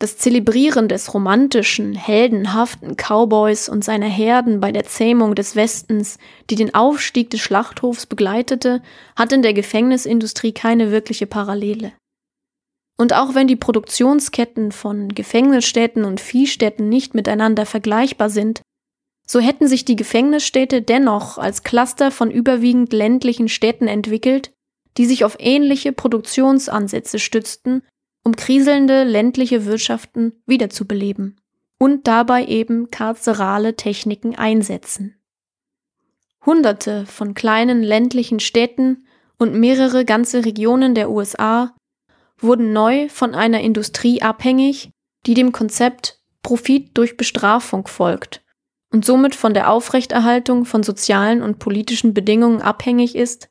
Das 0.00 0.16
Zelebrieren 0.16 0.88
des 0.88 1.12
romantischen, 1.12 1.94
heldenhaften 1.94 2.96
Cowboys 2.96 3.68
und 3.68 3.84
seiner 3.84 4.08
Herden 4.08 4.58
bei 4.58 4.72
der 4.72 4.84
Zähmung 4.84 5.34
des 5.34 5.56
Westens, 5.56 6.16
die 6.48 6.54
den 6.54 6.74
Aufstieg 6.74 7.28
des 7.28 7.40
Schlachthofs 7.40 8.06
begleitete, 8.06 8.80
hat 9.14 9.30
in 9.32 9.42
der 9.42 9.52
Gefängnisindustrie 9.52 10.52
keine 10.52 10.90
wirkliche 10.90 11.26
Parallele. 11.26 11.92
Und 12.96 13.12
auch 13.12 13.34
wenn 13.34 13.46
die 13.46 13.56
Produktionsketten 13.56 14.72
von 14.72 15.10
Gefängnisstädten 15.10 16.06
und 16.06 16.18
Viehstädten 16.18 16.88
nicht 16.88 17.14
miteinander 17.14 17.66
vergleichbar 17.66 18.30
sind, 18.30 18.62
so 19.26 19.38
hätten 19.38 19.68
sich 19.68 19.84
die 19.84 19.96
Gefängnisstädte 19.96 20.80
dennoch 20.80 21.36
als 21.36 21.62
Cluster 21.62 22.10
von 22.10 22.30
überwiegend 22.30 22.94
ländlichen 22.94 23.50
Städten 23.50 23.86
entwickelt, 23.86 24.50
die 24.96 25.04
sich 25.04 25.26
auf 25.26 25.36
ähnliche 25.38 25.92
Produktionsansätze 25.92 27.18
stützten 27.18 27.82
um 28.22 28.36
kriselnde 28.36 29.04
ländliche 29.04 29.64
Wirtschaften 29.64 30.42
wiederzubeleben 30.46 31.40
und 31.78 32.06
dabei 32.06 32.44
eben 32.44 32.90
karzerale 32.90 33.76
Techniken 33.76 34.36
einsetzen. 34.36 35.16
Hunderte 36.44 37.06
von 37.06 37.34
kleinen 37.34 37.82
ländlichen 37.82 38.40
Städten 38.40 39.06
und 39.38 39.54
mehrere 39.54 40.04
ganze 40.04 40.44
Regionen 40.44 40.94
der 40.94 41.10
USA 41.10 41.74
wurden 42.38 42.72
neu 42.72 43.08
von 43.08 43.34
einer 43.34 43.60
Industrie 43.60 44.22
abhängig, 44.22 44.90
die 45.26 45.34
dem 45.34 45.52
Konzept 45.52 46.20
Profit 46.42 46.96
durch 46.96 47.16
Bestrafung 47.16 47.86
folgt 47.86 48.42
und 48.92 49.04
somit 49.04 49.34
von 49.34 49.54
der 49.54 49.70
Aufrechterhaltung 49.70 50.64
von 50.64 50.82
sozialen 50.82 51.42
und 51.42 51.58
politischen 51.58 52.14
Bedingungen 52.14 52.62
abhängig 52.62 53.14
ist, 53.14 53.48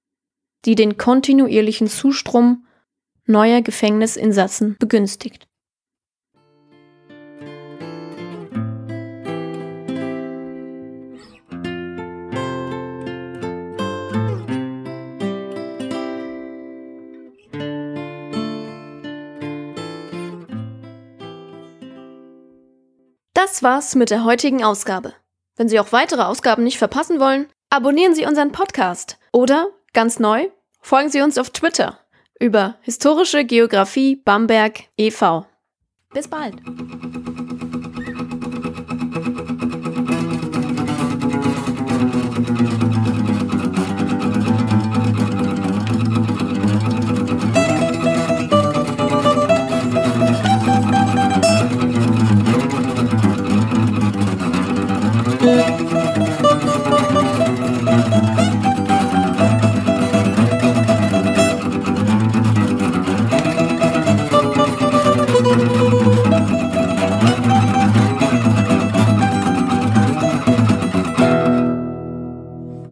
die 0.65 0.75
den 0.75 0.97
kontinuierlichen 0.97 1.87
Zustrom 1.87 2.65
neuer 3.29 3.61
Gefängnisinsassen 3.61 4.75
begünstigt. 4.79 5.45
Das 23.33 23.63
war's 23.63 23.95
mit 23.95 24.09
der 24.09 24.25
heutigen 24.25 24.63
Ausgabe. 24.63 25.13
Wenn 25.55 25.69
Sie 25.69 25.79
auch 25.79 25.91
weitere 25.91 26.23
Ausgaben 26.23 26.63
nicht 26.63 26.77
verpassen 26.77 27.19
wollen, 27.19 27.47
abonnieren 27.69 28.15
Sie 28.15 28.25
unseren 28.25 28.51
Podcast 28.51 29.17
oder, 29.31 29.67
ganz 29.93 30.19
neu, 30.19 30.49
folgen 30.81 31.09
Sie 31.09 31.21
uns 31.21 31.37
auf 31.37 31.49
Twitter 31.51 31.99
über 32.39 32.77
Historische 32.81 33.45
Geographie 33.45 34.15
Bamberg 34.15 34.85
e.V. 34.97 35.45
Bis 36.13 36.27
bald! 36.27 36.55